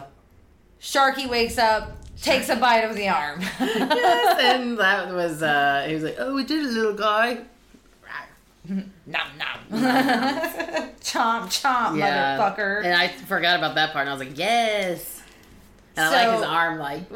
[0.80, 3.40] Sharky wakes up, takes a bite of the arm.
[3.60, 7.38] yes, and that was uh he was like, Oh, we did it, little guy.
[8.68, 8.84] nom
[9.38, 9.58] nom.
[11.00, 12.84] chomp chomp, motherfucker.
[12.84, 15.22] And I forgot about that part and I was like, Yes.
[15.96, 17.10] And I like his arm like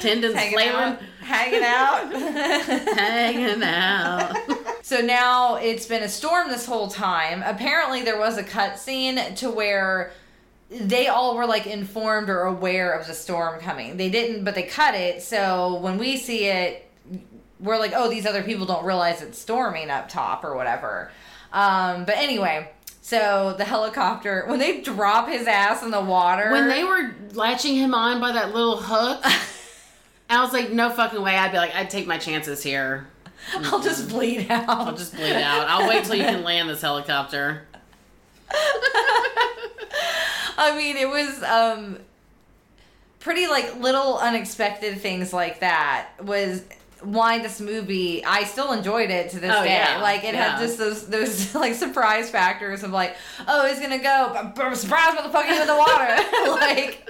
[0.00, 2.12] tendons hanging flailing, out, hanging out.
[2.96, 4.36] hanging out.
[4.82, 7.42] So now it's been a storm this whole time.
[7.44, 10.12] Apparently, there was a cutscene to where
[10.70, 13.96] they all were like informed or aware of the storm coming.
[13.96, 15.22] They didn't, but they cut it.
[15.22, 16.90] So when we see it,
[17.60, 21.10] we're like, oh, these other people don't realize it's storming up top or whatever.
[21.52, 26.50] Um, but anyway, so the helicopter, when they drop his ass in the water.
[26.50, 29.24] when they were latching him on by that little hook,
[30.28, 31.36] I was like, no fucking way.
[31.36, 33.06] I'd be like, I'd take my chances here.
[33.54, 34.68] I'll just bleed out.
[34.68, 35.68] I'll just bleed out.
[35.68, 37.66] I'll wait till you can land this helicopter.
[40.58, 41.98] I mean, it was um
[43.20, 46.62] pretty like little unexpected things like that was
[47.12, 49.74] why this movie I still enjoyed it to this Oh, day.
[49.74, 50.56] yeah, Like it yeah.
[50.56, 53.16] had just those those like surprise factors of like,
[53.48, 56.50] oh, he's gonna go, but- but surprise motherfucker in the water.
[56.60, 57.02] like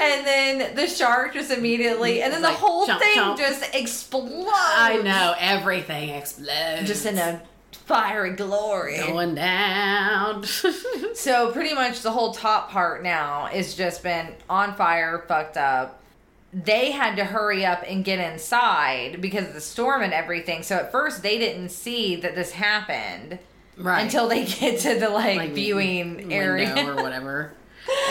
[0.00, 3.36] and then the shark just immediately and then the whole chomp, thing chomp.
[3.38, 4.48] just explodes.
[4.50, 6.86] I know everything explodes.
[6.86, 7.42] Just in a
[7.72, 8.96] fiery glory.
[8.98, 10.44] going down.
[11.14, 16.01] So pretty much the whole top part now is just been on fire, fucked up.
[16.52, 20.62] They had to hurry up and get inside because of the storm and everything.
[20.62, 23.38] So at first they didn't see that this happened
[23.78, 26.74] right until they get to the like, Like, viewing area.
[26.88, 27.52] or whatever.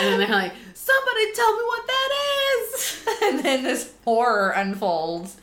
[0.00, 2.10] And then they're like, somebody tell me what that
[2.74, 3.06] is.
[3.22, 5.36] and then this horror unfolds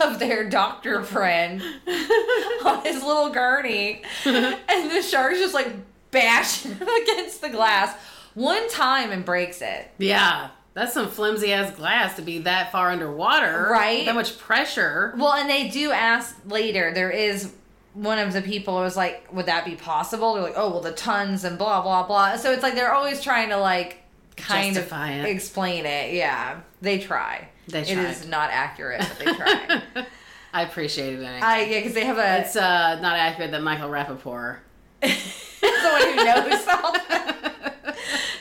[0.00, 1.62] of their doctor friend
[2.64, 4.02] on his little gurney.
[4.26, 5.72] and the shark's just like
[6.10, 7.96] bashing against the glass
[8.34, 9.90] one time and breaks it.
[9.98, 13.68] Yeah, that's some flimsy ass glass to be that far underwater.
[13.70, 14.06] Right.
[14.06, 15.14] That much pressure.
[15.16, 16.92] Well, and they do ask later.
[16.94, 17.52] There is
[17.94, 20.92] one of the people was like, "Would that be possible?" They're like, "Oh, well, the
[20.92, 24.02] tons and blah blah blah." So it's like they're always trying to like
[24.36, 25.30] kind Justify of it.
[25.30, 26.14] explain it.
[26.14, 27.48] Yeah, they try.
[27.68, 27.92] They try.
[28.02, 29.82] It is not accurate, but they try.
[30.54, 31.22] I appreciate it.
[31.22, 31.40] Anyway.
[31.40, 34.58] I yeah, because they have a it's uh, not accurate that Michael Rapaport.
[35.02, 37.94] the one who knows something.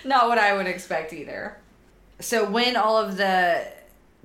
[0.05, 1.57] Not what I would expect either.
[2.21, 3.67] So when all of the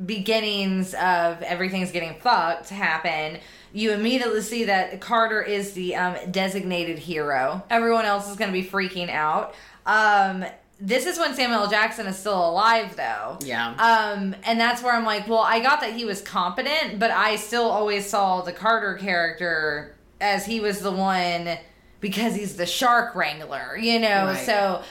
[0.04, 3.40] beginnings of everything's getting fucked happen,
[3.72, 7.62] you immediately see that Carter is the um, designated hero.
[7.70, 9.54] Everyone else is going to be freaking out.
[9.84, 10.44] Um,
[10.78, 11.70] this is when Samuel L.
[11.70, 13.38] Jackson is still alive, though.
[13.40, 13.70] Yeah.
[13.70, 17.36] Um, and that's where I'm like, well, I got that he was competent, but I
[17.36, 21.56] still always saw the Carter character as he was the one
[22.00, 24.26] because he's the shark wrangler, you know.
[24.26, 24.46] Right.
[24.46, 24.82] So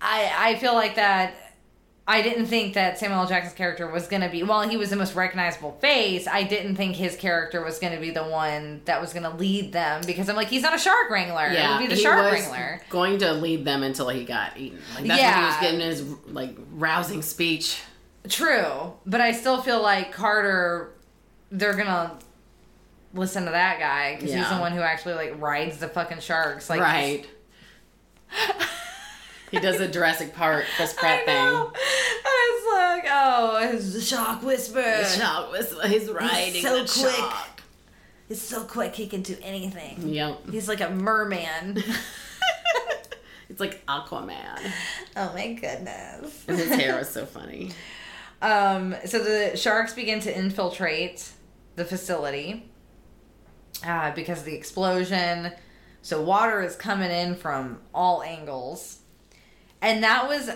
[0.00, 1.45] I I feel like that
[2.08, 3.26] I didn't think that Samuel L.
[3.26, 6.94] Jackson's character was gonna be while he was the most recognizable face, I didn't think
[6.94, 10.46] his character was gonna be the one that was gonna lead them because I'm like,
[10.48, 11.50] he's not a shark wrangler.
[11.52, 12.80] yeah, it would be the he shark was wrangler.
[12.90, 14.78] going to lead them until he got eaten.
[14.94, 17.80] Like that's when he was getting his like rousing speech.
[18.28, 20.92] True, but I still feel like Carter,
[21.50, 22.18] they're gonna
[23.14, 26.70] listen to that guy because he's the one who actually like rides the fucking sharks.
[26.70, 27.26] Like, right.
[29.50, 31.72] he does the Jurassic Park Chris I Pratt know.
[31.74, 34.80] I was like, oh, it's the shark whisper.
[34.82, 37.14] The shark was he's riding so the quick.
[37.14, 37.62] shark.
[38.28, 40.08] He's so quick he can do anything.
[40.08, 40.50] Yep.
[40.50, 41.82] He's like a merman.
[43.48, 44.58] it's like Aquaman.
[45.16, 46.44] oh my goodness.
[46.48, 47.70] And his hair was so funny.
[48.42, 51.30] Um, so the sharks begin to infiltrate
[51.76, 52.68] the facility
[53.86, 55.52] uh, because of the explosion.
[56.02, 58.98] So water is coming in from all angles.
[59.86, 60.50] And that was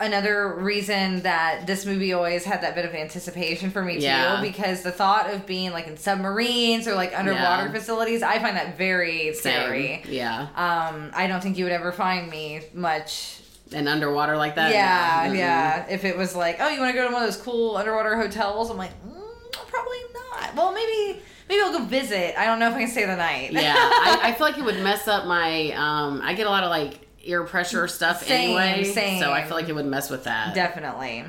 [0.00, 4.82] another reason that this movie always had that bit of anticipation for me too because
[4.82, 7.72] the thought of being like in submarines or like underwater Yeah.
[7.72, 10.12] facilities i find that very scary Same.
[10.12, 10.48] Yeah.
[10.56, 13.38] um i don't think you would ever find me much
[13.72, 14.72] And underwater like that.
[14.72, 15.86] yeah, yeah.
[15.88, 18.16] If it was like, oh, you want to go to one of those cool underwater
[18.16, 20.54] hotels, I'm like, mm, probably not.
[20.56, 22.38] Well, maybe maybe I'll go visit.
[22.38, 23.52] I don't know if I can stay the night.
[23.52, 25.70] yeah, I, I feel like it would mess up my.
[25.72, 29.20] Um, I get a lot of like ear pressure stuff Same, anyway, same.
[29.20, 30.54] so I feel like it would mess with that.
[30.54, 31.24] Definitely.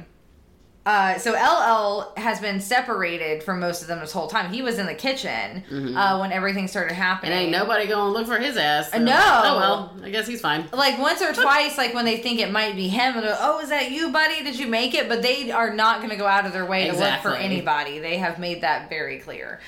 [0.85, 4.51] Uh, so LL has been separated from most of them this whole time.
[4.51, 5.63] He was in the kitchen
[5.95, 7.31] uh, when everything started happening.
[7.31, 8.91] and ain't nobody gonna look for his ass.
[8.91, 9.13] so- No.
[9.15, 10.67] Oh well, I guess he's fine.
[10.73, 13.69] like once or twice, like when they think it might be him, they're, oh, is
[13.69, 14.43] that you, buddy?
[14.43, 15.07] Did you make it?
[15.07, 17.99] But they are not going to go out of their way to look for anybody.
[17.99, 19.61] They have made that very clear.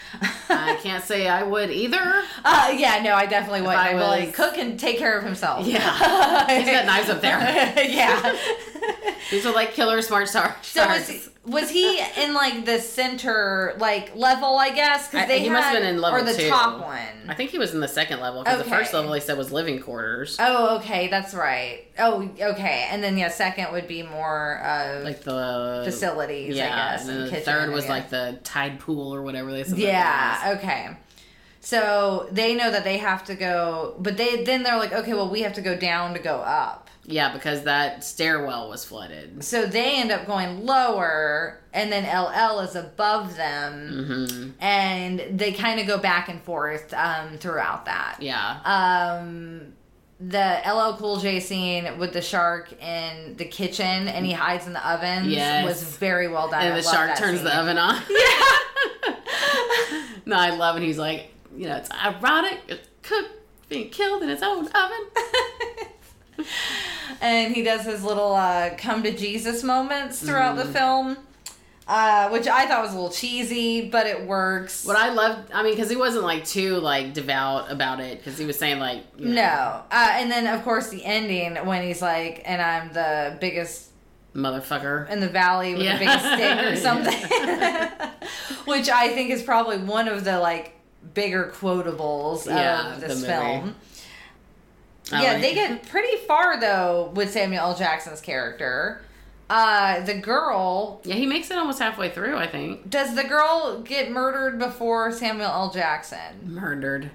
[0.49, 2.23] I can't say I would either.
[2.47, 3.79] Uh, yeah, no, I definitely wouldn't.
[3.79, 5.65] I I'd like, Cook and take care of himself.
[5.65, 5.79] Yeah.
[6.59, 7.39] He's got knives up there.
[7.89, 8.37] yeah.
[9.31, 10.51] These are like killer smart stars.
[10.61, 14.57] So was he, was he in like the center like level?
[14.57, 16.49] I guess because they he had, must have been in level or the two.
[16.49, 17.29] top one.
[17.29, 19.51] I think he was in the second level because the first level he said was
[19.51, 21.85] living quarters, Oh, okay, that's right.
[21.97, 26.55] Oh, okay, and then yeah, second would be more uh, like the facilities.
[26.55, 27.07] Yeah, I guess.
[27.07, 29.77] and and the kitchen third was like the tide pool or whatever they said.
[29.77, 30.55] Yeah.
[30.57, 30.97] Okay.
[31.65, 35.29] So they know that they have to go, but they then they're like, okay, well,
[35.29, 36.84] we have to go down to go up.
[37.07, 39.43] Yeah, because that stairwell was flooded.
[39.43, 45.51] So they end up going lower, and then LL is above them, hmm and they
[45.51, 48.17] kind of go back and forth um, throughout that.
[48.21, 48.59] Yeah.
[48.65, 49.73] Um,
[50.19, 54.73] the LL Cool J scene with the shark in the kitchen, and he hides in
[54.73, 55.29] the oven.
[55.29, 55.65] Yes.
[55.65, 56.63] was very well done.
[56.63, 57.45] and I the shark turns scene.
[57.45, 58.01] the oven on.
[58.09, 59.15] Yeah.
[60.25, 60.83] no, I love it.
[60.83, 62.59] He's like, you know, it's ironic.
[62.67, 63.29] It's cooked,
[63.69, 65.05] being killed in its own oven.
[67.21, 70.67] and he does his little uh, come to Jesus moments throughout Mm-hmm.
[70.67, 71.17] the film,
[71.87, 74.85] uh, which I thought was a little cheesy, but it works.
[74.85, 78.37] What I loved, I mean, because he wasn't like too like devout about it, because
[78.37, 81.83] he was saying like, you know, no, uh, and then of course the ending when
[81.83, 83.89] he's like, "And I'm the biggest
[84.35, 85.09] motherfucker.
[85.09, 85.93] in the valley with Yeah.
[85.97, 88.09] the biggest stick" or something,
[88.65, 90.73] which I think is probably one of the like
[91.13, 93.75] bigger quotables Yeah, of this film.
[95.11, 97.75] Yeah, they get pretty far though with Samuel L.
[97.75, 99.01] Jackson's character.
[99.49, 102.35] Uh, the girl Yeah, he makes it almost halfway through.
[102.37, 105.71] I think Does the girl get murdered before Samuel L.
[105.71, 106.19] Jackson?
[106.43, 107.11] murdered.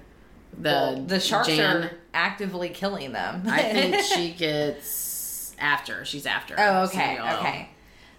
[0.57, 1.83] The Well, the sharks Jan.
[1.83, 3.43] are actively killing them.
[3.47, 6.05] I think she gets after.
[6.05, 6.55] She's after.
[6.57, 7.37] oh, okay, Samuel.
[7.39, 7.69] okay.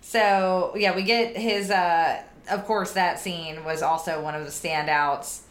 [0.03, 1.71] So yeah, we get his.
[1.71, 5.42] uh Of course, that scene was also one of the standouts.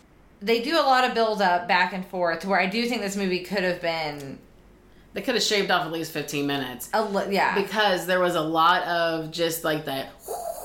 [0.42, 3.16] They do a lot of build up back and forth, where I do think this
[3.16, 4.40] movie could have been
[5.14, 7.54] They could have shaved off at least fifteen minutes a li- yeah.
[7.56, 10.10] because there was a lot of just like that,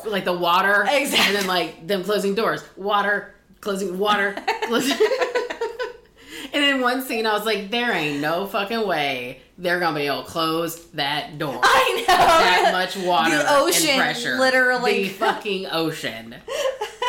[0.06, 1.18] like the water, Exactly.
[1.26, 4.34] and then like them closing doors, water, closing water,
[4.66, 4.96] closing.
[6.52, 10.06] and in one scene, I was like, "There ain't no fucking way they're gonna be
[10.06, 14.38] able to close that door." I know that much water The ocean, and pressure.
[14.38, 15.02] literally.
[15.04, 16.34] The fucking ocean.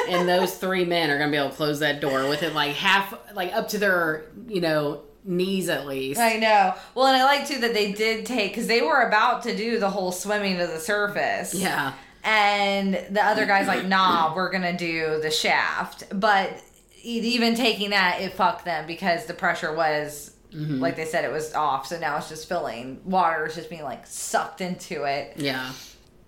[0.07, 2.73] and those three men are gonna be able to close that door with it like
[2.75, 6.19] half like up to their, you know, knees at least.
[6.19, 6.73] I know.
[6.95, 9.79] Well, and I like too that they did take because they were about to do
[9.79, 11.53] the whole swimming to the surface.
[11.53, 11.93] Yeah.
[12.23, 16.03] And the other guy's like, nah, we're going to do the shaft.
[16.17, 16.61] But
[17.01, 20.79] even taking that, it fucked them because the pressure was, Mm-hmm.
[20.79, 21.87] like they said, it was off.
[21.87, 23.01] So now it's just filling.
[23.03, 25.33] Water is just being like sucked into it.
[25.35, 25.71] Yeah.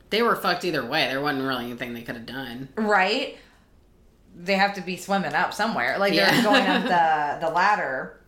[0.09, 1.07] They were fucked either way.
[1.07, 2.67] There wasn't really anything they could have done.
[2.75, 3.37] Right?
[4.41, 5.97] They have to be swimming up somewhere.
[5.99, 8.21] Like they're going up the, the ladder.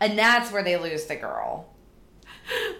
[0.00, 1.72] And that's where they lose the girl.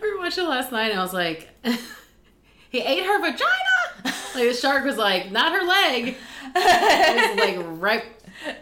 [0.00, 1.48] We were watching last night and I was like,
[2.70, 4.14] he ate her vagina.
[4.34, 6.16] Like the shark was like, not her leg.
[6.54, 8.04] It was like right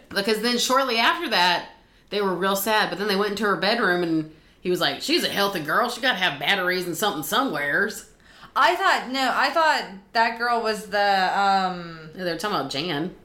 [0.09, 1.69] because then shortly after that
[2.09, 2.89] they were real sad.
[2.89, 5.89] But then they went into her bedroom and he was like, she's a healthy girl.
[5.89, 8.09] She got to have batteries and something somewheres.
[8.55, 13.15] I thought no, I thought that girl was the um They were talking about Jan.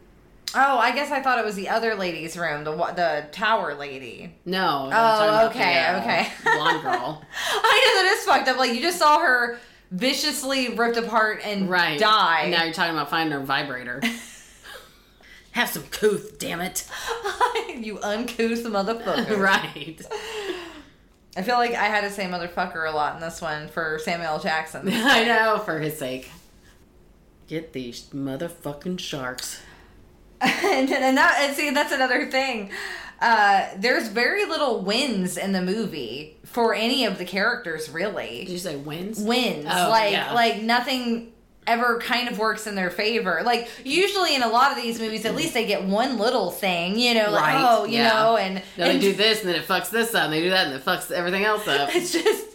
[0.54, 4.34] Oh, I guess I thought it was the other lady's room, the the tower lady.
[4.44, 4.84] No.
[4.86, 6.28] Oh, about the, okay, uh, okay.
[6.44, 7.22] Blonde girl.
[7.54, 8.58] I know that is fucked up.
[8.58, 9.58] Like you just saw her
[9.90, 11.98] viciously ripped apart and Right.
[11.98, 12.42] die.
[12.42, 14.00] And now you're talking about finding her vibrator.
[15.52, 16.88] have some couth, damn it.
[17.76, 19.38] you uncouth the motherfucker.
[19.38, 20.00] right.
[21.36, 24.38] I feel like I had to say motherfucker a lot in this one for Samuel
[24.38, 24.88] Jackson.
[24.90, 26.30] I know, for his sake.
[27.48, 29.60] Get these motherfucking sharks.
[30.64, 32.70] and, and that and see that's another thing.
[33.20, 38.44] Uh, there's very little wins in the movie for any of the characters, really.
[38.44, 39.20] Did you say wins?
[39.20, 39.66] wins.
[39.70, 40.32] Oh, like yeah.
[40.32, 41.32] like nothing
[41.66, 43.42] ever kind of works in their favor.
[43.44, 46.98] Like usually in a lot of these movies, at least they get one little thing,
[46.98, 48.08] you know, like Right, oh, you yeah.
[48.08, 50.50] know, and, No, they do this and then it fucks this up and they do
[50.50, 51.90] that and it fucks everything else up.
[51.94, 52.48] it's just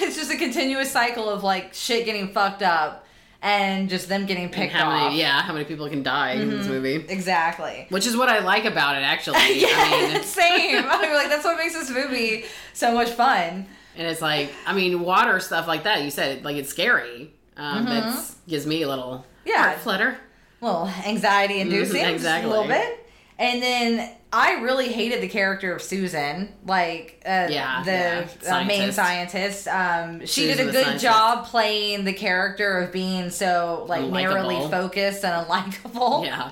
[0.00, 3.03] it's just a continuous cycle of like shit getting fucked up.
[3.44, 5.02] And just them getting picked how off.
[5.04, 5.20] many?
[5.20, 6.94] Yeah, how many people can die in this movie?
[6.96, 7.86] Exactly.
[7.90, 9.60] Which is what I like about it, actually.
[9.60, 10.76] yeah, I mean, same.
[10.88, 13.66] I'm like, that's what makes this movie so much fun.
[13.96, 16.02] and it's like, I mean, water stuff like that.
[16.02, 17.32] You said like it's scary.
[17.56, 18.18] Um, That
[18.48, 19.48] gives me a little Mm-hmm.
[19.50, 19.76] Yeah.
[19.78, 20.16] flutter.
[20.62, 23.03] little anxiety inducing, just a little bit.
[23.38, 28.56] And then I really hated the character of Susan, like uh, Yeah, the yeah.
[28.60, 29.64] uh, main Scientist.
[29.64, 29.68] scientist.
[29.68, 31.04] Um, she Susan did a good scientist.
[31.04, 36.24] job playing the character of being so like narrowly focused and unlikable.
[36.24, 36.50] Yeah.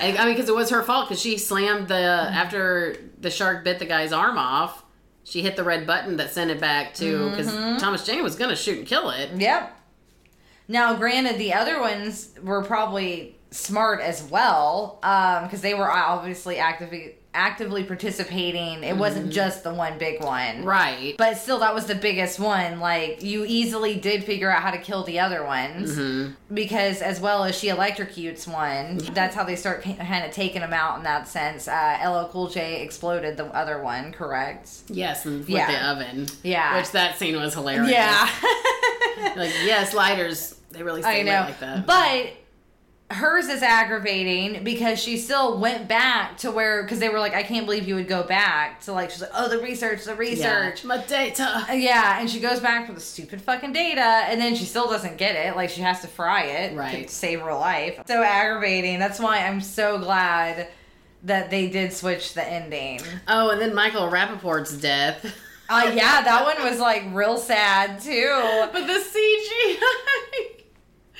[0.00, 3.62] And, I mean, because it was her fault because she slammed the after the shark
[3.62, 4.82] bit the guy's arm off.
[5.22, 7.76] She hit the red button that sent it back to because Mm-hmm.
[7.78, 9.30] Thomas Jane was gonna shoot and kill it.
[9.36, 9.80] Yep.
[10.66, 14.98] Now, granted, the other ones were probably smart as well
[15.44, 18.84] because they were obviously actively actively participating.
[18.84, 20.64] It wasn't just the one big one.
[20.64, 21.16] Right.
[21.18, 22.78] But still, that was the biggest one.
[22.78, 25.96] Like, you easily did figure out how to kill the other ones.
[25.98, 26.34] Mm-hmm.
[26.54, 30.72] Because, as well as she electrocutes one, that's how they start kind of taking them
[30.72, 31.66] out in that sense.
[31.66, 34.70] Uh, LL Cool J exploded the other one, correct?
[34.86, 35.72] Yes, with Yeah.
[35.72, 36.26] the oven.
[36.44, 36.76] Yeah.
[36.78, 37.90] Which that scene was hilarious.
[37.90, 38.28] Yeah.
[39.36, 40.54] Like yes, lighters.
[40.70, 41.40] They really I know.
[41.46, 41.86] like that.
[41.86, 42.32] But
[43.10, 47.42] hers is aggravating because she still went back to where, because they were like, I
[47.42, 50.16] can't believe you would go back to like, she's like, oh, the research, the yeah.
[50.18, 50.84] research.
[50.84, 51.64] My data.
[51.68, 54.88] Uh, Yeah, and she goes back for the stupid fucking data, and then she still
[54.88, 55.54] doesn't get it.
[55.54, 57.06] Like she has to fry it Right.
[57.06, 58.00] to save her life.
[58.06, 58.98] So aggravating.
[58.98, 60.68] That's why I'm so glad
[61.24, 63.00] that they did switch the ending.
[63.28, 65.24] Oh, and then Michael Rapaport's death.
[65.68, 68.68] Uh, yeah, that one was like real sad too.
[68.72, 70.63] But the CGI.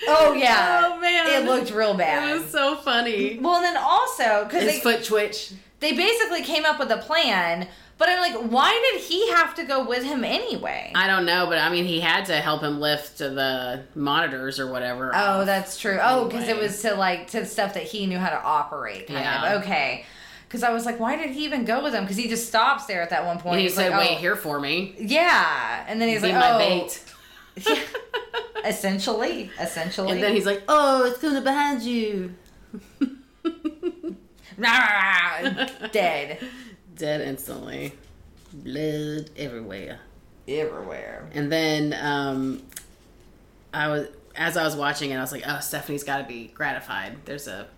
[0.09, 1.27] Oh yeah, Oh man.
[1.43, 2.29] it looked real bad.
[2.31, 3.39] It was so funny.
[3.41, 5.53] well, then also because His they foot twitch.
[5.81, 9.65] they basically came up with a plan, but I'm like, why did he have to
[9.65, 10.91] go with him anyway?
[10.97, 14.67] I don't know, but I mean, he had to help him lift the monitors or
[14.71, 15.13] whatever.
[15.15, 15.99] Oh, that's true.
[16.03, 19.07] Oh, because it was to like to stuff that he knew how to operate.
[19.07, 19.55] Kind Yeah.
[19.55, 19.63] of.
[19.63, 20.05] Okay.
[20.49, 22.05] Because I was like, why did he even go with him?
[22.05, 23.55] Because he just stops there at that one point.
[23.55, 24.21] And he He's said, like, "Wait oh.
[24.21, 24.95] here for me.
[24.99, 27.03] Yeah, and then he's Be like, my oh, bait."
[27.57, 27.81] Yeah.
[28.65, 30.13] essentially, essentially.
[30.13, 32.35] And then he's like, "Oh, it's coming behind you."
[35.93, 36.39] dead
[36.97, 37.93] Dead instantly.
[38.53, 40.01] Blood everywhere.
[40.47, 41.29] everywhere.
[41.35, 42.63] And then um,
[43.73, 46.49] I was as I was watching it, I was like, "Oh, Stephanie's got to be
[46.55, 47.69] gratified." There's a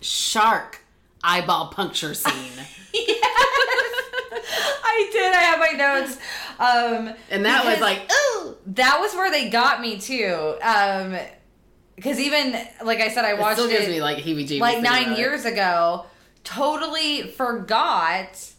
[0.00, 0.82] shark
[1.22, 2.52] eyeball puncture scene,
[4.84, 5.32] I did.
[5.32, 6.16] I have my notes.
[6.58, 10.54] Um, and that was like, "Ooh!" that was where they got me too.
[10.62, 11.16] Um,
[11.96, 12.52] because even
[12.84, 14.60] like I said, I It watched still gives it me like heebie-jeebies.
[14.60, 15.18] like nine about it.
[15.18, 16.06] years ago.
[16.44, 18.52] Totally forgot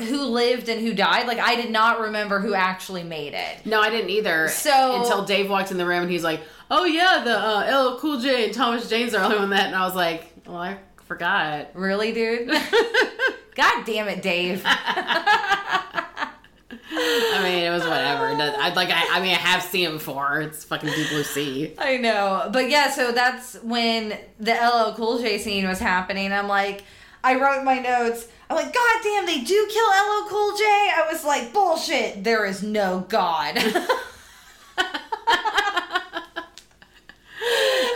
[0.00, 1.26] who lived and who died.
[1.26, 3.64] Like I did not remember who actually made it.
[3.64, 4.48] No, I didn't either.
[4.48, 6.40] So- until Dave walked in the room and he's like,
[6.70, 9.74] "Oh yeah, the uh, LL Cool J and Thomas Jane's are only on that," and
[9.76, 10.76] I was like, "Well, I
[11.06, 12.48] forgot." Really, dude?
[13.54, 14.62] God damn it, Dave.
[16.96, 18.26] I mean, it was whatever.
[18.26, 18.90] I like.
[18.90, 20.40] I, I mean, I have seen it before.
[20.40, 21.74] It's fucking Deep Blue Sea.
[21.78, 22.48] I know.
[22.52, 26.32] But yeah, so that's when the LL Cool J scene was happening.
[26.32, 26.84] I'm like,
[27.24, 30.64] I wrote my notes, I'm like, God damn, they do kill LL Cool J?
[30.64, 32.22] I was like, bullshit.
[32.22, 33.56] There is no God.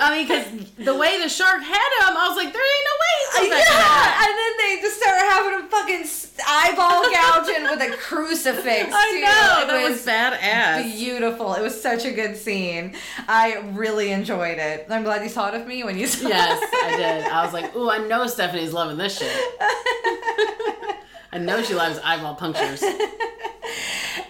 [0.08, 2.96] I mean, because the way the shark had him, I was like, there ain't no
[3.04, 6.06] way he's yeah, back and then they just started having him fucking
[6.48, 8.88] eyeball gouging with a crucifix.
[8.90, 9.20] I too.
[9.20, 10.96] know It that was badass.
[10.98, 11.54] beautiful.
[11.54, 12.94] It was such a good scene.
[13.28, 14.86] I really enjoyed it.
[14.88, 16.68] I'm glad you thought of me when you saw Yes, it.
[16.72, 17.24] I did.
[17.26, 19.36] I was like, ooh, I know Stephanie's loving this shit.
[21.32, 22.88] I know she loves eyeball punctures or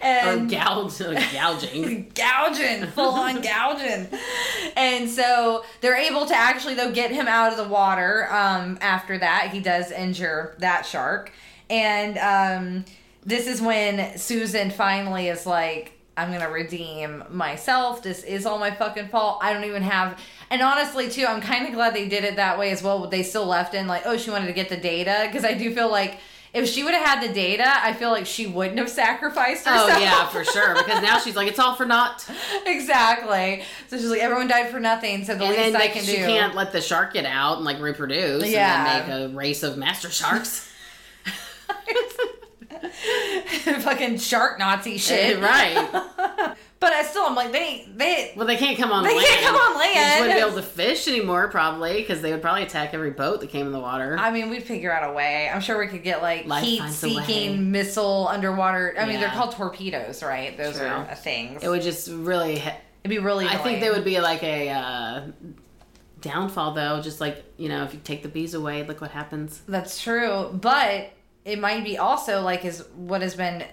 [0.03, 2.11] and gouge, gouging.
[2.15, 4.09] gouging, full on gouging.
[4.77, 8.29] And so they're able to actually though get him out of the water.
[8.31, 11.33] Um, after that, he does injure that shark,
[11.71, 12.85] and um,
[13.25, 15.93] this is when Susan finally is like.
[16.17, 18.03] I'm gonna redeem myself.
[18.03, 19.39] This is all my fucking fault.
[19.41, 20.19] I don't even have.
[20.51, 23.07] And honestly, too, I'm kind of glad they did it that way as well.
[23.07, 25.73] They still left in like, oh, she wanted to get the data because I do
[25.73, 26.19] feel like
[26.55, 29.73] if she would have had the data, I feel like she wouldn't have sacrificed oh,
[29.73, 29.93] herself.
[29.93, 30.75] Oh yeah, for sure.
[30.75, 32.29] Because now she's like, it's all for naught.
[32.67, 33.63] exactly.
[33.89, 35.25] So she's like, everyone died for nothing.
[35.25, 36.19] So the And least then I like, can she do.
[36.19, 38.47] She can't let the shark get out and like reproduce.
[38.49, 39.01] Yeah.
[39.01, 40.67] And then make a race of master sharks.
[43.81, 45.41] fucking shark Nazi shit.
[45.41, 46.55] right.
[46.81, 48.33] But I still, I'm like, they, they.
[48.37, 49.29] Well, they can't come on land They land.
[49.29, 49.95] can't come on land.
[49.97, 53.11] They just wouldn't be able to fish anymore, probably, because they would probably attack every
[53.11, 54.17] boat that came in the water.
[54.17, 55.51] I mean, we'd figure out a way.
[55.53, 57.25] I'm sure we could get like Life heat finds a way.
[57.25, 58.95] seeking missile underwater.
[58.97, 60.57] I mean, they're called torpedoes, right?
[60.57, 60.87] Those True.
[60.87, 61.65] are things.
[61.65, 63.47] it would just really It'd be really.
[63.47, 63.81] I think annoying.
[63.81, 65.23] there would be like a uh,
[66.21, 67.01] downfall though.
[67.01, 69.61] Just like you know, if you take the bees away, look what happens.
[69.67, 71.11] That's true, but
[71.45, 73.65] it might be also like is what has been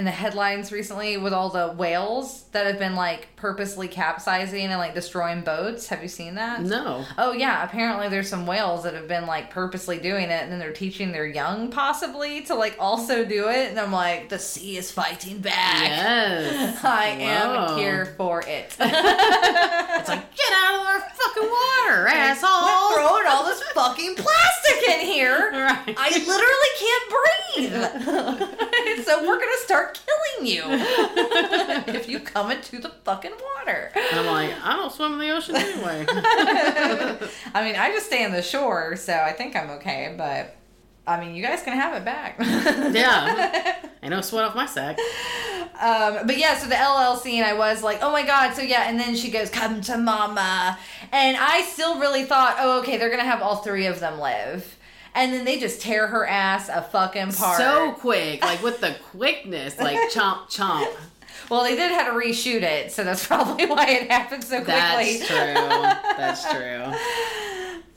[0.00, 4.78] in the headlines recently with all the whales that have been like purposely capsizing and
[4.78, 5.88] like destroying boats.
[5.88, 6.62] Have you seen that?
[6.62, 7.04] No.
[7.18, 10.58] Oh yeah, apparently there's some whales that have been like purposely doing it and then
[10.58, 14.78] they're teaching their young possibly to like also do it and I'm like the sea
[14.78, 15.82] is fighting back.
[15.82, 16.80] Yes.
[16.82, 18.74] I am here for it.
[20.00, 22.94] It's like get out of our fucking water, We're asshole.
[22.94, 25.50] throwing all this fucking plastic in here.
[25.52, 25.94] Right.
[25.98, 28.06] I literally can't
[28.96, 29.04] breathe.
[29.04, 33.92] so we're gonna start killing you if you come into the fucking water.
[34.12, 36.06] I'm like, I don't swim in the ocean anyway.
[37.54, 40.14] I mean, I just stay on the shore, so I think I'm okay.
[40.16, 40.56] But
[41.06, 42.38] I mean, you guys can have it back.
[42.94, 43.76] Yeah.
[44.02, 44.98] Ain't no sweat off my sack.
[45.78, 48.54] Um, but yeah, so the LL scene, I was like, oh my god.
[48.54, 50.78] So yeah, and then she goes, "Come to mama,"
[51.12, 54.76] and I still really thought, oh okay, they're gonna have all three of them live,
[55.14, 57.58] and then they just tear her ass a fucking part.
[57.58, 60.88] So quick, like with the quickness, like chomp chomp.
[61.50, 65.18] well, they did have to reshoot it, so that's probably why it happened so quickly.
[65.18, 65.36] That's true.
[66.16, 66.92] That's true.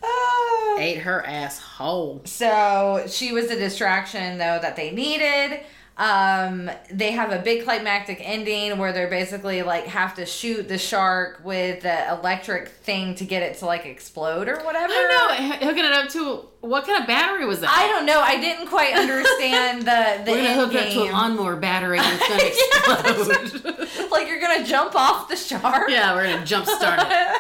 [0.80, 2.22] Ate her ass whole.
[2.26, 5.62] So she was a distraction though that they needed.
[5.96, 10.80] Um, they have a big climactic ending where they're basically like have to shoot the
[10.80, 14.92] shark with the electric thing to get it to like explode or whatever.
[14.92, 15.68] I don't know.
[15.68, 17.70] Hooking it up to what kind of battery was that?
[17.70, 18.20] I don't know.
[18.22, 22.00] I didn't quite understand the the We're gonna hook it up to a lawnmower battery
[22.00, 24.10] and it's gonna explode.
[24.12, 25.90] like you're gonna jump off the shark.
[25.92, 27.38] yeah, we're gonna jump start it.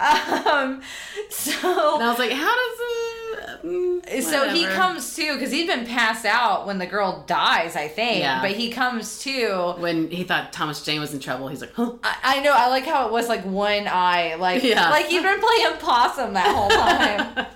[0.00, 0.82] um.
[1.30, 1.52] So.
[1.94, 3.23] And I was like, how does it?
[3.64, 7.88] Mm, So he comes to because he's been passed out when the girl dies, I
[7.88, 8.18] think.
[8.20, 8.40] Yeah.
[8.42, 9.74] But he comes to.
[9.78, 11.48] when he thought Thomas Jane was in trouble.
[11.48, 11.92] He's like, huh?
[12.02, 12.52] I, I know.
[12.52, 14.90] I like how it was like one eye, like Yeah.
[14.90, 17.46] like he'd been playing possum that whole time.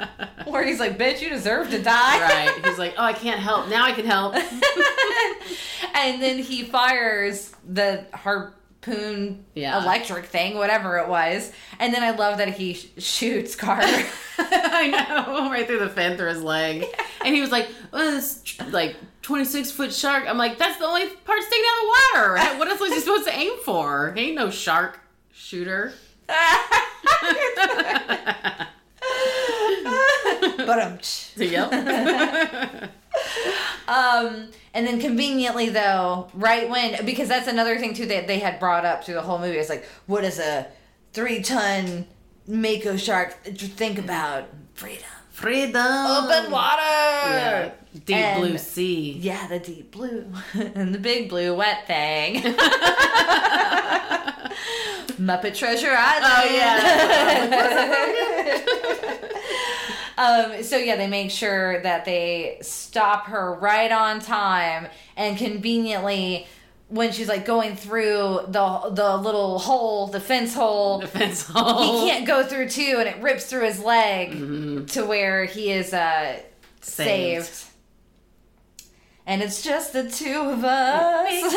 [0.52, 2.64] Where he's like, "Bitch, you deserve to die." right.
[2.64, 3.68] He's like, oh, I can't help.
[3.68, 4.34] Now I can help.
[5.94, 8.04] and then he fires the
[8.88, 9.82] harpoon Yeah.
[9.82, 11.52] electric thing, whatever it was.
[11.78, 13.86] And then I love that he sh- shoots Carter.
[14.38, 16.84] I know, right through the fin through his leg.
[17.24, 20.24] And he was like, oh, this like 26 foot shark.
[20.28, 21.90] I'm like, that's the only part sticking out of the
[22.46, 22.56] water.
[22.58, 24.12] What else was he supposed to aim for?
[24.16, 25.00] He ain't no shark
[25.32, 25.92] shooter.
[30.58, 30.98] But um.
[31.36, 32.90] yep.
[33.88, 38.60] Um, and then conveniently though, right when because that's another thing too that they had
[38.60, 39.56] brought up through the whole movie.
[39.56, 40.66] It's like, what does a
[41.14, 42.06] three ton
[42.46, 44.44] mako shark th- think about?
[44.74, 45.74] Freedom, Freedom.
[45.76, 47.70] open water, Yeah.
[48.04, 49.12] Deep And- blue sea.
[49.20, 52.42] Yeah, the deep blue and the big blue wet thing.
[55.18, 56.26] Muppet Treasure Island.
[56.30, 56.44] Oh,
[60.18, 66.46] um, so yeah, they make sure that they stop her right on time and conveniently
[66.88, 71.00] when she's like going through the the little hole, the fence hole.
[71.00, 72.02] Defense hole.
[72.04, 74.90] He can't go through too, and it rips through his leg Mhm.
[74.92, 76.36] to where he is uh,
[76.80, 77.44] saved.
[77.46, 77.64] Saved.
[79.26, 81.54] And it's just the two of us.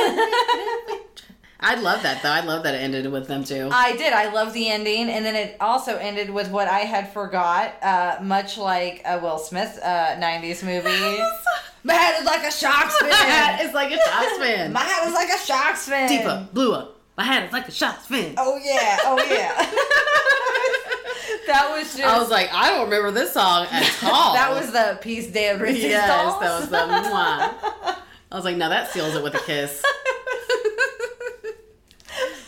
[1.64, 2.32] I love that though.
[2.32, 3.70] I love that it ended with them too.
[3.72, 4.14] I did.
[4.14, 8.18] I love the ending, and then it also ended with what I had forgot, uh,
[8.24, 11.24] much like a Will Smith uh, '90s movie.
[11.84, 13.68] My head is like a shark's My hat fin.
[13.70, 14.72] is like a shark's fin.
[14.74, 16.07] My head is like a shark's fin.
[16.09, 16.88] Deeper, bluer.
[17.18, 18.34] My hat is like a shark's fin.
[18.38, 18.97] Oh yeah.
[19.03, 19.53] Oh yeah.
[21.47, 22.03] that was just.
[22.03, 24.34] I was like, I don't remember this song at all.
[24.34, 25.84] that was the piece de resistance.
[25.91, 27.97] yes, that was the one.
[28.32, 29.84] I was like, no, that seals it with a kiss.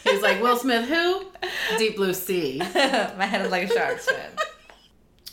[0.04, 1.26] He was like, Will Smith, who?
[1.78, 2.60] Deep Blue Sea.
[2.76, 4.32] My head is like a shark's fin.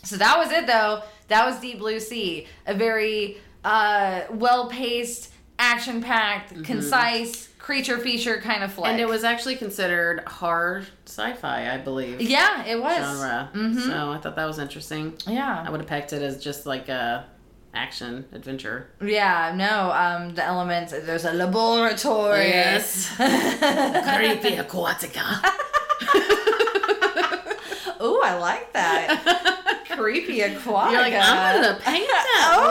[0.05, 1.03] So that was it, though.
[1.29, 2.47] That was Deep Blue Sea.
[2.67, 8.85] A very uh, well paced, action packed, concise creature feature kind of flick.
[8.87, 8.93] Mm-hmm.
[8.93, 12.21] And it was actually considered hard sci-fi, I believe.
[12.21, 12.97] Yeah, it was.
[12.97, 13.51] Genre.
[13.55, 13.81] Mhm.
[13.87, 15.17] So I thought that was interesting.
[15.27, 17.27] Yeah, I would have pegged it as just like a
[17.75, 18.89] action adventure.
[19.03, 22.49] Yeah, no, um, the elements, there's a laboratory.
[22.49, 23.09] Yes.
[23.17, 25.21] Creepy aquatica.
[28.03, 29.85] Ooh, I like that.
[29.91, 30.65] Creepy aquatica.
[30.93, 32.69] You're like, I'm gonna paint that oh,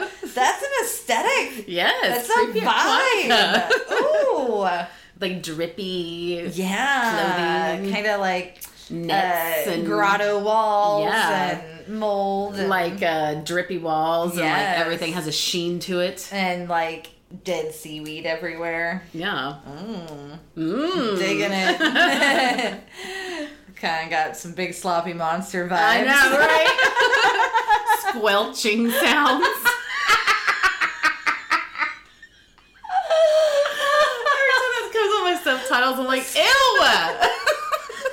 [0.00, 0.08] later.
[0.34, 1.64] That's an aesthetic.
[1.68, 3.30] Yes, That's a vibe.
[3.30, 3.92] aquatica.
[3.92, 4.66] Ooh.
[5.20, 7.76] like drippy Yeah.
[7.76, 7.92] Clothing.
[7.92, 8.60] Kind of like
[8.90, 11.50] nets uh, and grotto walls Yeah.
[11.50, 12.56] and mold.
[12.56, 16.28] And, like uh, drippy walls and like everything has a sheen to it.
[16.32, 17.10] and like
[17.44, 19.02] dead seaweed everywhere.
[19.12, 19.56] Yeah.
[19.66, 20.38] Mm.
[20.56, 21.18] Mm.
[21.18, 22.80] Digging it.
[23.76, 25.72] kind of got some big sloppy monster vibes.
[25.72, 28.08] I know, right?
[28.14, 29.46] Squelching sounds.
[34.28, 36.82] Every time that comes on my subtitles, I'm like, ew!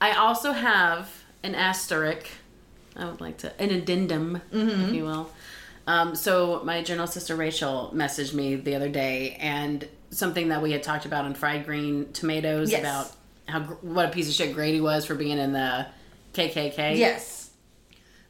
[0.00, 1.10] I also have
[1.42, 2.26] an asterisk.
[2.96, 5.30] I would like to an addendum, if you will.
[5.86, 10.72] Um, so my journal sister Rachel messaged me the other day, and something that we
[10.72, 12.80] had talked about on fried green tomatoes Yes.
[12.80, 13.12] about
[13.46, 15.86] how what a piece of shit Grady was for being in the
[16.34, 16.96] KKK.
[16.96, 17.50] Yes.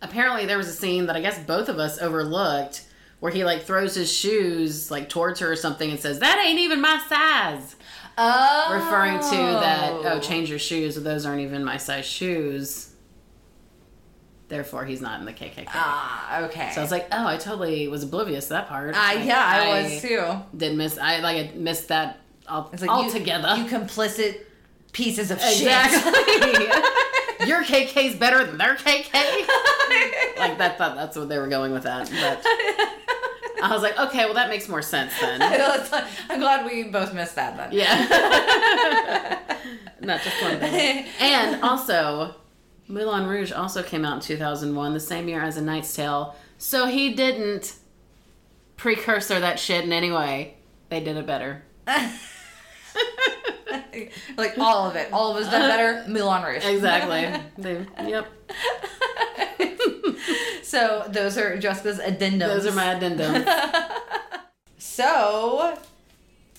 [0.00, 2.82] Apparently, there was a scene that I guess both of us overlooked
[3.20, 6.58] where he like throws his shoes like towards her or something and says, "That ain't
[6.60, 7.76] even my size."
[8.20, 8.70] Oh.
[8.74, 12.90] referring to that oh change your shoes those aren't even my size shoes
[14.48, 16.70] therefore he's not in the kkk Ah, okay.
[16.74, 19.82] so i was like oh i totally was oblivious to that part Ah, yeah, I,
[19.82, 20.24] was too.
[20.56, 24.40] did miss i like I missed that all, It's like altogether You, complicit
[24.90, 25.68] pieces of shit.
[25.68, 29.12] exactly your kk's better than their kk
[30.38, 32.88] like that that's what they were going with that but
[33.62, 35.40] i was like okay well that makes more sense then
[36.30, 37.70] I'm glad we both missed that then.
[37.72, 39.38] Yeah.
[40.00, 41.06] Not just one thing.
[41.20, 42.34] And also,
[42.86, 46.36] Moulin Rouge also came out in 2001, the same year as A Knight's Tale.
[46.58, 47.76] So he didn't
[48.76, 50.54] precursor that shit in any way.
[50.88, 51.64] They did it better.
[54.36, 55.12] like all of it.
[55.12, 56.04] All of us done better.
[56.08, 56.64] Moulin Rouge.
[56.64, 57.42] Exactly.
[57.56, 58.26] They, yep.
[60.62, 62.38] so those are Jessica's addendums.
[62.38, 63.46] Those are my addendums.
[64.80, 65.76] So,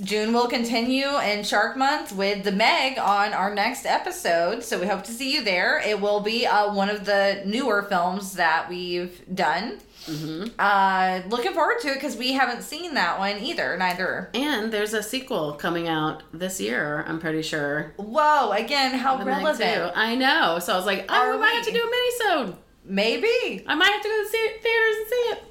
[0.01, 4.63] June will continue in Shark Month with the Meg on our next episode.
[4.63, 5.79] So we hope to see you there.
[5.85, 9.79] It will be uh, one of the newer films that we've done.
[10.05, 13.75] hmm Uh, looking forward to it because we haven't seen that one either.
[13.77, 14.29] Neither.
[14.33, 17.93] And there's a sequel coming out this year, I'm pretty sure.
[17.97, 18.51] Whoa!
[18.51, 19.91] Again, how The relevant?
[19.95, 20.59] I know.
[20.59, 22.55] So I was like, oh, Are we might have to do a mini-sode.
[22.85, 24.29] Maybe I might have to go to the
[24.63, 25.43] theaters and see it.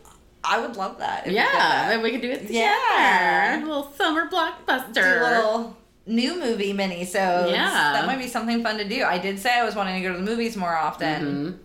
[0.49, 1.31] I would love that.
[1.31, 1.89] Yeah, that.
[1.91, 2.55] maybe we could do it together.
[2.55, 3.59] Yeah.
[3.59, 4.95] A little summer blockbuster.
[4.95, 5.77] do a little
[6.07, 7.05] new movie mini.
[7.05, 7.19] So
[7.51, 7.93] Yeah.
[7.95, 9.05] that might be something fun to do.
[9.05, 11.25] I did say I was wanting to go to the movies more often.
[11.25, 11.59] Mhm.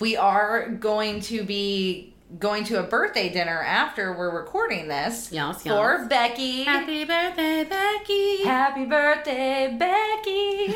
[0.00, 5.62] We are going to be going to a birthday dinner after we're recording this Yes,
[5.64, 5.74] yes.
[5.74, 6.64] for Becky.
[6.64, 8.42] Happy birthday, Becky.
[8.44, 10.74] Happy birthday, Becky.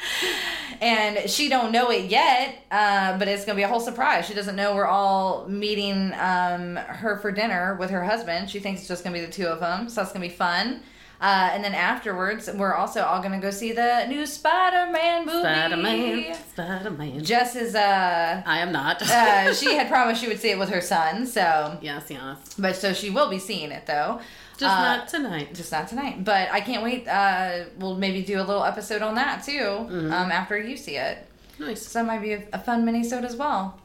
[0.80, 4.26] and she don't know it yet, uh, but it's gonna be a whole surprise.
[4.26, 8.50] She doesn't know we're all meeting um, her for dinner with her husband.
[8.50, 10.82] She thinks it's just gonna be the two of them, so that's gonna be fun.
[11.20, 15.40] Uh, and then afterwards, we're also all gonna go see the new Spider-Man movie.
[15.40, 16.34] Spider-Man.
[16.52, 17.24] Spider-Man.
[17.24, 19.02] Jess is uh, I am not.
[19.02, 22.54] uh, she had promised she would see it with her son, so yes, yes.
[22.58, 24.20] but so she will be seeing it though.
[24.58, 25.54] Just Uh, not tonight.
[25.54, 26.24] just not tonight.
[26.24, 27.06] But I can't wait.
[27.08, 29.52] Uh, we'll maybe do a little episode on that too
[29.88, 30.12] Mhm.
[30.12, 31.18] um, after you see it.
[31.58, 31.86] Nice.
[31.86, 33.80] So that might be a, a fun mini-sode as well.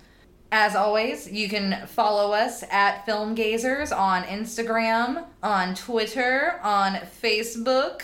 [0.55, 6.93] As always, you can follow us at Film Gazers on Instagram, on Twitter, on
[7.23, 8.03] Facebook.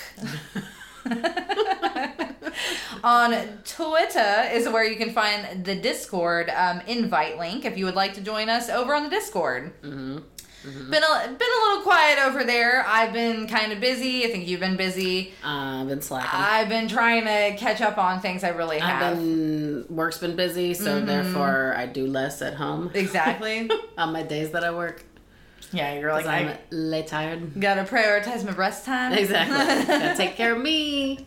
[3.03, 3.35] on
[3.65, 8.15] Twitter is where you can find the Discord um, invite link if you would like
[8.15, 9.71] to join us over on the Discord.
[10.63, 12.83] Hmm Been a been a little quiet over there.
[12.85, 14.25] I've been kind of busy.
[14.25, 15.33] I think you've been busy.
[15.43, 16.29] I've been slacking.
[16.33, 19.17] I've been trying to catch up on things I really I've have.
[19.17, 21.05] been work's been busy, so Mhm.
[21.05, 23.69] therefore I do less at home Exactly.
[23.97, 25.05] on my days that I work.
[25.71, 27.59] Yeah, you're like I'm late tired.
[27.59, 29.13] gotta prioritize my rest time.
[29.13, 29.85] Exactly.
[29.85, 31.25] Gotta take care of me.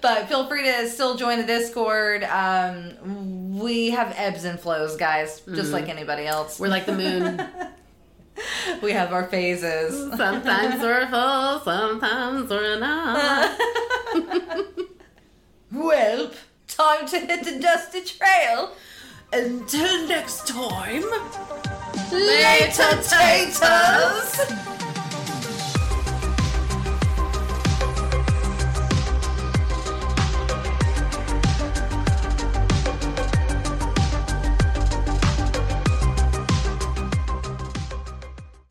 [0.00, 2.24] but feel free to still join the Discord.
[2.24, 5.72] Um, we have ebbs and flows, guys, just Mhm.
[5.72, 6.58] like anybody else.
[6.60, 7.42] We're like the moon.
[8.82, 10.16] we have our phases.
[10.16, 13.58] Sometimes we're full, sometimes we're not.
[15.72, 16.30] well,
[16.68, 18.72] time to hit the dusty trail.
[19.32, 21.02] Until next time.
[22.12, 24.73] Later, taters!